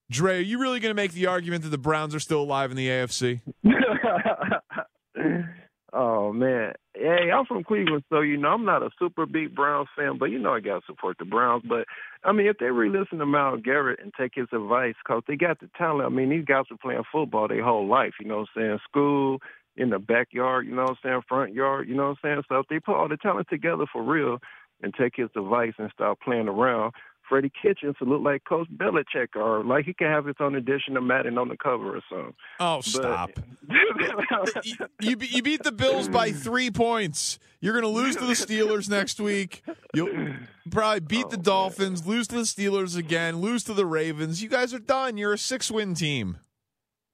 Dre, 0.09 0.37
are 0.37 0.41
you 0.41 0.59
really 0.59 0.79
going 0.79 0.89
to 0.89 0.95
make 0.95 1.11
the 1.11 1.25
argument 1.25 1.63
that 1.63 1.69
the 1.69 1.77
Browns 1.77 2.15
are 2.15 2.19
still 2.19 2.41
alive 2.41 2.71
in 2.71 2.77
the 2.77 2.87
AFC? 2.87 3.41
oh, 5.93 6.33
man. 6.33 6.73
Hey, 6.93 7.29
I'm 7.33 7.45
from 7.45 7.63
Cleveland, 7.63 8.03
so, 8.09 8.21
you 8.21 8.37
know, 8.37 8.49
I'm 8.49 8.65
not 8.65 8.83
a 8.83 8.89
super 8.97 9.25
big 9.25 9.55
Browns 9.55 9.87
fan, 9.95 10.17
but, 10.17 10.25
you 10.25 10.39
know, 10.39 10.53
I 10.53 10.59
got 10.59 10.79
to 10.79 10.85
support 10.85 11.17
the 11.17 11.25
Browns. 11.25 11.63
But, 11.67 11.85
I 12.23 12.31
mean, 12.31 12.47
if 12.47 12.57
they 12.57 12.65
really 12.65 12.97
listen 12.97 13.19
to 13.19 13.25
Myles 13.25 13.61
Garrett 13.63 13.99
and 14.01 14.11
take 14.19 14.33
his 14.35 14.47
advice, 14.51 14.95
because 15.03 15.23
they 15.27 15.35
got 15.35 15.59
the 15.59 15.69
talent. 15.77 16.05
I 16.05 16.09
mean, 16.09 16.29
these 16.29 16.45
guys 16.45 16.65
were 16.69 16.77
playing 16.77 17.03
football 17.11 17.47
their 17.47 17.63
whole 17.63 17.87
life, 17.87 18.13
you 18.19 18.27
know 18.27 18.39
what 18.39 18.49
I'm 18.55 18.61
saying? 18.61 18.79
School, 18.89 19.39
in 19.77 19.91
the 19.91 19.99
backyard, 19.99 20.65
you 20.65 20.75
know 20.75 20.83
what 20.83 20.91
I'm 20.91 20.97
saying, 21.03 21.21
front 21.29 21.53
yard, 21.53 21.87
you 21.87 21.95
know 21.95 22.09
what 22.09 22.17
I'm 22.23 22.41
saying? 22.41 22.43
So 22.49 22.59
if 22.59 22.67
they 22.67 22.79
put 22.79 22.95
all 22.95 23.07
the 23.07 23.17
talent 23.17 23.47
together 23.49 23.85
for 23.91 24.03
real 24.03 24.39
and 24.81 24.93
take 24.93 25.13
his 25.15 25.29
advice 25.35 25.73
and 25.77 25.91
start 25.91 26.19
playing 26.19 26.47
around, 26.47 26.93
Freddie 27.27 27.51
Kitchens 27.61 27.95
to 27.99 28.05
look 28.05 28.21
like 28.21 28.43
Coach 28.45 28.67
Belichick 28.75 29.35
or 29.35 29.63
like 29.63 29.85
he 29.85 29.93
can 29.93 30.07
have 30.07 30.25
his 30.25 30.35
own 30.39 30.55
edition 30.55 30.97
of 30.97 31.03
Madden 31.03 31.37
on 31.37 31.49
the 31.49 31.57
cover 31.57 31.97
or 31.97 32.01
something. 32.09 32.33
Oh, 32.59 32.81
stop. 32.81 33.31
you, 34.63 34.75
you, 35.01 35.17
you 35.19 35.43
beat 35.43 35.63
the 35.63 35.71
Bills 35.71 36.07
by 36.07 36.31
three 36.31 36.71
points. 36.71 37.39
You're 37.59 37.73
going 37.73 37.83
to 37.83 38.01
lose 38.01 38.15
to 38.17 38.25
the 38.25 38.33
Steelers 38.33 38.89
next 38.89 39.19
week. 39.19 39.63
You'll 39.93 40.35
probably 40.69 40.99
beat 41.01 41.25
oh, 41.25 41.29
the 41.29 41.37
Dolphins, 41.37 42.05
man. 42.05 42.15
lose 42.15 42.27
to 42.29 42.35
the 42.35 42.41
Steelers 42.41 42.95
again, 42.95 43.37
lose 43.37 43.63
to 43.65 43.73
the 43.73 43.85
Ravens. 43.85 44.43
You 44.43 44.49
guys 44.49 44.73
are 44.73 44.79
done. 44.79 45.17
You're 45.17 45.33
a 45.33 45.37
six 45.37 45.71
win 45.71 45.95
team. 45.95 46.37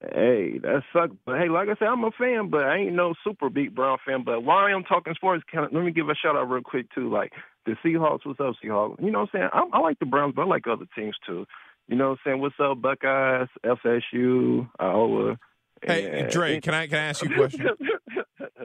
Hey, 0.01 0.59
that 0.63 0.83
sucks. 0.91 1.15
But 1.25 1.39
hey, 1.39 1.47
like 1.47 1.69
I 1.69 1.75
said, 1.79 1.87
I'm 1.87 2.03
a 2.03 2.11
fan, 2.11 2.49
but 2.49 2.65
I 2.65 2.77
ain't 2.77 2.93
no 2.93 3.13
super 3.23 3.49
beat 3.49 3.73
Brown 3.73 3.97
fan. 4.05 4.23
But 4.25 4.43
while 4.43 4.65
I'm 4.65 4.83
talking 4.83 5.13
sports, 5.13 5.43
let 5.53 5.71
me 5.71 5.91
give 5.91 6.09
a 6.09 6.15
shout 6.15 6.35
out 6.35 6.49
real 6.49 6.61
quick 6.61 6.93
too. 6.93 7.09
Like 7.09 7.31
the 7.65 7.75
Seahawks, 7.83 8.25
what's 8.25 8.39
up, 8.39 8.55
Seahawks? 8.63 9.01
You 9.03 9.11
know 9.11 9.21
what 9.21 9.29
I'm 9.33 9.39
saying? 9.39 9.49
I, 9.53 9.63
I 9.77 9.79
like 9.79 9.99
the 9.99 10.05
Browns, 10.05 10.33
but 10.35 10.43
I 10.43 10.45
like 10.45 10.67
other 10.67 10.85
teams 10.95 11.15
too. 11.25 11.45
You 11.87 11.95
know 11.95 12.09
what 12.11 12.19
I'm 12.25 12.31
saying? 12.31 12.41
What's 12.41 12.55
up, 12.59 12.81
Buckeyes, 12.81 13.47
FSU, 13.65 14.69
Iowa? 14.79 15.37
Hey, 15.81 16.21
and- 16.21 16.31
Dre, 16.31 16.59
can 16.61 16.73
I 16.73 16.87
can 16.87 16.97
I 16.97 17.03
ask 17.05 17.23
you 17.23 17.31
a 17.31 17.35
question? 17.35 17.67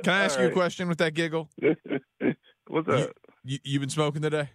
Can 0.05 0.15
I 0.15 0.25
ask 0.25 0.39
All 0.39 0.45
you 0.45 0.51
a 0.51 0.53
question 0.53 0.89
with 0.89 0.99
that 0.99 1.15
giggle? 1.15 1.49
What's 2.69 2.89
up? 2.89 3.11
you, 3.45 3.59
you 3.65 3.81
been 3.81 3.89
smoking 3.89 4.23
today? 4.23 4.51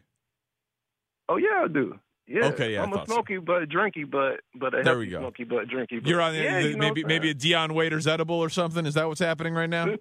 Oh 1.27 1.35
yeah, 1.37 1.63
I 1.65 1.67
do. 1.67 1.99
Yeah. 2.27 2.45
Okay, 2.45 2.73
yeah, 2.73 2.83
I'm 2.83 2.93
a 2.93 2.95
thought 2.97 3.07
so. 3.07 3.13
smoky 3.15 3.37
but 3.39 3.63
a 3.63 3.67
drinky, 3.67 4.09
but 4.09 4.39
but 4.55 4.73
a 4.73 4.83
There 4.83 4.97
we 4.97 5.07
go. 5.07 5.19
smoky 5.19 5.43
but 5.43 5.67
drinky. 5.67 6.01
But 6.01 6.05
You're 6.07 6.21
on 6.21 6.31
the, 6.33 6.39
yeah, 6.43 6.61
the- 6.61 6.67
you 6.69 6.73
know 6.77 6.79
maybe 6.79 7.03
maybe 7.03 7.29
a 7.29 7.33
Dion 7.33 7.73
Waiters 7.73 8.07
edible 8.07 8.37
or 8.37 8.49
something. 8.49 8.85
Is 8.85 8.93
that 8.93 9.07
what's 9.09 9.19
happening 9.19 9.53
right 9.53 9.69
now? 9.69 9.87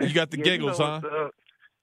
You 0.00 0.14
got 0.14 0.30
the 0.30 0.38
Yeah, 0.38 0.44
giggles, 0.44 0.78
know 0.78 1.00
huh? 1.02 1.28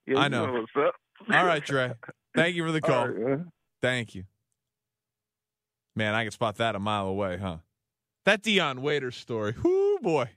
Yeah, 0.07 0.19
I 0.19 0.23
you 0.23 0.29
know. 0.29 0.53
what's 0.53 0.87
up. 0.87 0.95
All 1.33 1.45
right, 1.45 1.63
Dre. 1.63 1.93
Thank 2.35 2.55
you 2.55 2.65
for 2.65 2.71
the 2.71 2.81
call. 2.81 3.07
right. 3.07 3.39
Thank 3.81 4.15
you. 4.15 4.23
Man, 5.95 6.13
I 6.13 6.23
can 6.23 6.31
spot 6.31 6.57
that 6.57 6.75
a 6.75 6.79
mile 6.79 7.07
away, 7.07 7.37
huh? 7.37 7.57
That 8.25 8.41
Dion 8.41 8.81
Waiters 8.81 9.15
story. 9.15 9.53
Whoo 9.63 9.99
boy. 9.99 10.29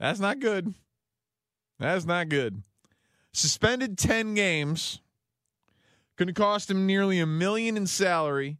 That's 0.00 0.18
not 0.18 0.40
good. 0.40 0.74
That's 1.78 2.04
not 2.04 2.28
good. 2.28 2.62
Suspended 3.32 3.96
10 3.98 4.34
games. 4.34 5.00
Going 6.16 6.28
to 6.28 6.32
cost 6.32 6.70
him 6.70 6.86
nearly 6.86 7.18
a 7.20 7.26
million 7.26 7.76
in 7.76 7.86
salary 7.86 8.58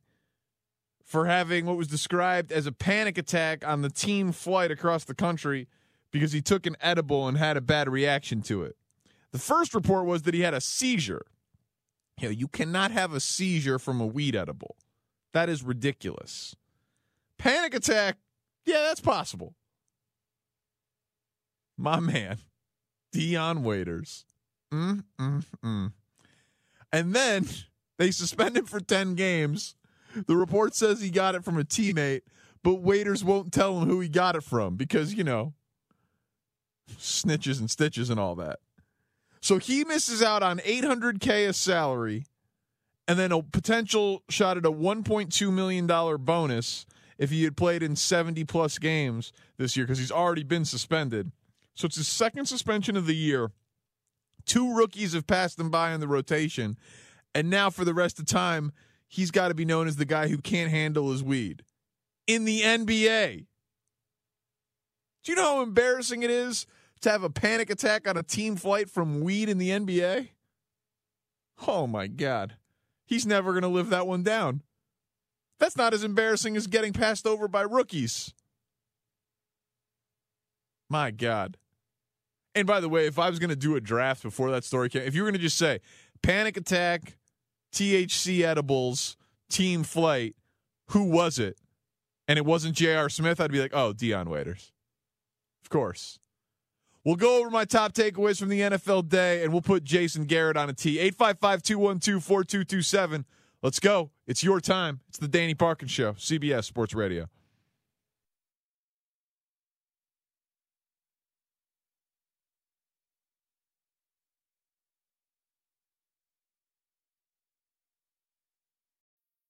for 1.04 1.26
having 1.26 1.66
what 1.66 1.76
was 1.76 1.86
described 1.86 2.50
as 2.50 2.66
a 2.66 2.72
panic 2.72 3.18
attack 3.18 3.66
on 3.66 3.82
the 3.82 3.90
team 3.90 4.32
flight 4.32 4.70
across 4.70 5.04
the 5.04 5.14
country 5.14 5.68
because 6.10 6.32
he 6.32 6.40
took 6.40 6.66
an 6.66 6.76
edible 6.80 7.28
and 7.28 7.38
had 7.38 7.56
a 7.56 7.60
bad 7.60 7.88
reaction 7.88 8.42
to 8.42 8.62
it. 8.64 8.76
The 9.34 9.40
first 9.40 9.74
report 9.74 10.06
was 10.06 10.22
that 10.22 10.34
he 10.34 10.42
had 10.42 10.54
a 10.54 10.60
seizure. 10.60 11.26
You 12.20 12.28
know, 12.28 12.32
you 12.32 12.46
cannot 12.46 12.92
have 12.92 13.12
a 13.12 13.18
seizure 13.18 13.80
from 13.80 14.00
a 14.00 14.06
weed 14.06 14.36
edible. 14.36 14.76
That 15.32 15.48
is 15.48 15.64
ridiculous. 15.64 16.54
Panic 17.36 17.74
attack, 17.74 18.18
yeah, 18.64 18.82
that's 18.82 19.00
possible. 19.00 19.56
My 21.76 21.98
man, 21.98 22.38
Dion 23.10 23.64
Waiters. 23.64 24.24
Mm, 24.72 25.02
mm, 25.18 25.44
mm. 25.64 25.92
And 26.92 27.12
then 27.12 27.48
they 27.98 28.12
suspend 28.12 28.56
him 28.56 28.66
for 28.66 28.78
10 28.78 29.16
games. 29.16 29.74
The 30.28 30.36
report 30.36 30.76
says 30.76 31.00
he 31.00 31.10
got 31.10 31.34
it 31.34 31.42
from 31.42 31.58
a 31.58 31.64
teammate, 31.64 32.22
but 32.62 32.82
Waiters 32.82 33.24
won't 33.24 33.52
tell 33.52 33.80
him 33.80 33.88
who 33.88 33.98
he 33.98 34.08
got 34.08 34.36
it 34.36 34.44
from 34.44 34.76
because, 34.76 35.12
you 35.12 35.24
know, 35.24 35.54
snitches 36.92 37.58
and 37.58 37.68
stitches 37.68 38.10
and 38.10 38.20
all 38.20 38.36
that. 38.36 38.60
So 39.44 39.58
he 39.58 39.84
misses 39.84 40.22
out 40.22 40.42
on 40.42 40.58
800K 40.60 41.50
of 41.50 41.54
salary 41.54 42.24
and 43.06 43.18
then 43.18 43.30
a 43.30 43.42
potential 43.42 44.22
shot 44.30 44.56
at 44.56 44.64
a 44.64 44.72
$1.2 44.72 45.52
million 45.52 45.86
bonus 45.86 46.86
if 47.18 47.28
he 47.28 47.44
had 47.44 47.54
played 47.54 47.82
in 47.82 47.94
70 47.94 48.42
plus 48.44 48.78
games 48.78 49.34
this 49.58 49.76
year 49.76 49.84
because 49.84 49.98
he's 49.98 50.10
already 50.10 50.44
been 50.44 50.64
suspended. 50.64 51.30
So 51.74 51.84
it's 51.84 51.96
his 51.96 52.08
second 52.08 52.46
suspension 52.46 52.96
of 52.96 53.04
the 53.04 53.14
year. 53.14 53.50
Two 54.46 54.74
rookies 54.74 55.12
have 55.12 55.26
passed 55.26 55.60
him 55.60 55.68
by 55.68 55.92
in 55.92 56.00
the 56.00 56.08
rotation. 56.08 56.78
And 57.34 57.50
now 57.50 57.68
for 57.68 57.84
the 57.84 57.92
rest 57.92 58.18
of 58.18 58.24
time, 58.24 58.72
he's 59.06 59.30
got 59.30 59.48
to 59.48 59.54
be 59.54 59.66
known 59.66 59.86
as 59.88 59.96
the 59.96 60.06
guy 60.06 60.28
who 60.28 60.38
can't 60.38 60.70
handle 60.70 61.10
his 61.10 61.22
weed 61.22 61.64
in 62.26 62.46
the 62.46 62.62
NBA. 62.62 63.44
Do 65.22 65.32
you 65.32 65.36
know 65.36 65.56
how 65.56 65.62
embarrassing 65.62 66.22
it 66.22 66.30
is 66.30 66.66
to 67.04 67.10
have 67.10 67.22
a 67.22 67.30
panic 67.30 67.70
attack 67.70 68.08
on 68.08 68.16
a 68.16 68.22
team 68.22 68.56
flight 68.56 68.90
from 68.90 69.20
weed 69.20 69.48
in 69.48 69.58
the 69.58 69.70
NBA? 69.70 70.28
Oh 71.66 71.86
my 71.86 72.06
God. 72.06 72.56
He's 73.06 73.26
never 73.26 73.52
going 73.52 73.62
to 73.62 73.68
live 73.68 73.90
that 73.90 74.06
one 74.06 74.22
down. 74.22 74.62
That's 75.58 75.76
not 75.76 75.94
as 75.94 76.02
embarrassing 76.02 76.56
as 76.56 76.66
getting 76.66 76.92
passed 76.92 77.26
over 77.26 77.46
by 77.46 77.62
rookies. 77.62 78.32
My 80.90 81.10
God. 81.10 81.56
And 82.54 82.66
by 82.66 82.80
the 82.80 82.88
way, 82.88 83.06
if 83.06 83.18
I 83.18 83.28
was 83.28 83.38
going 83.38 83.50
to 83.50 83.56
do 83.56 83.76
a 83.76 83.80
draft 83.80 84.22
before 84.22 84.50
that 84.50 84.64
story 84.64 84.88
came, 84.88 85.02
if 85.02 85.14
you 85.14 85.22
were 85.22 85.28
going 85.28 85.38
to 85.38 85.44
just 85.44 85.58
say 85.58 85.80
panic 86.22 86.56
attack, 86.56 87.18
THC 87.72 88.42
edibles, 88.42 89.16
team 89.50 89.82
flight, 89.82 90.36
who 90.88 91.04
was 91.04 91.38
it? 91.38 91.58
And 92.26 92.38
it 92.38 92.46
wasn't 92.46 92.76
J.R. 92.76 93.10
Smith, 93.10 93.40
I'd 93.40 93.52
be 93.52 93.60
like, 93.60 93.74
oh, 93.74 93.92
Dion 93.92 94.30
Waiters. 94.30 94.72
Of 95.62 95.70
course. 95.70 96.18
We'll 97.04 97.16
go 97.16 97.38
over 97.38 97.50
my 97.50 97.66
top 97.66 97.92
takeaways 97.92 98.38
from 98.38 98.48
the 98.48 98.60
NFL 98.60 99.08
day 99.08 99.44
and 99.44 99.52
we'll 99.52 99.60
put 99.62 99.84
Jason 99.84 100.24
Garrett 100.24 100.56
on 100.56 100.70
a 100.70 100.72
tee. 100.72 100.98
855 100.98 101.62
212 101.62 102.24
4227. 102.24 103.26
Let's 103.62 103.78
go. 103.78 104.10
It's 104.26 104.42
your 104.42 104.60
time. 104.60 105.00
It's 105.08 105.18
the 105.18 105.28
Danny 105.28 105.54
Parkins 105.54 105.90
Show, 105.90 106.12
CBS 106.14 106.64
Sports 106.64 106.94
Radio. 106.94 107.28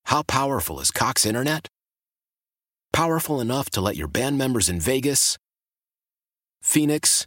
How 0.07 0.23
powerful 0.23 0.79
is 0.79 0.93
Cox 0.93 1.27
Internet? 1.27 1.67
Powerful 2.93 3.41
enough 3.41 3.69
to 3.71 3.81
let 3.81 3.97
your 3.97 4.07
band 4.07 4.39
members 4.39 4.69
in 4.69 4.79
Vegas, 4.79 5.37
Phoenix, 6.63 7.27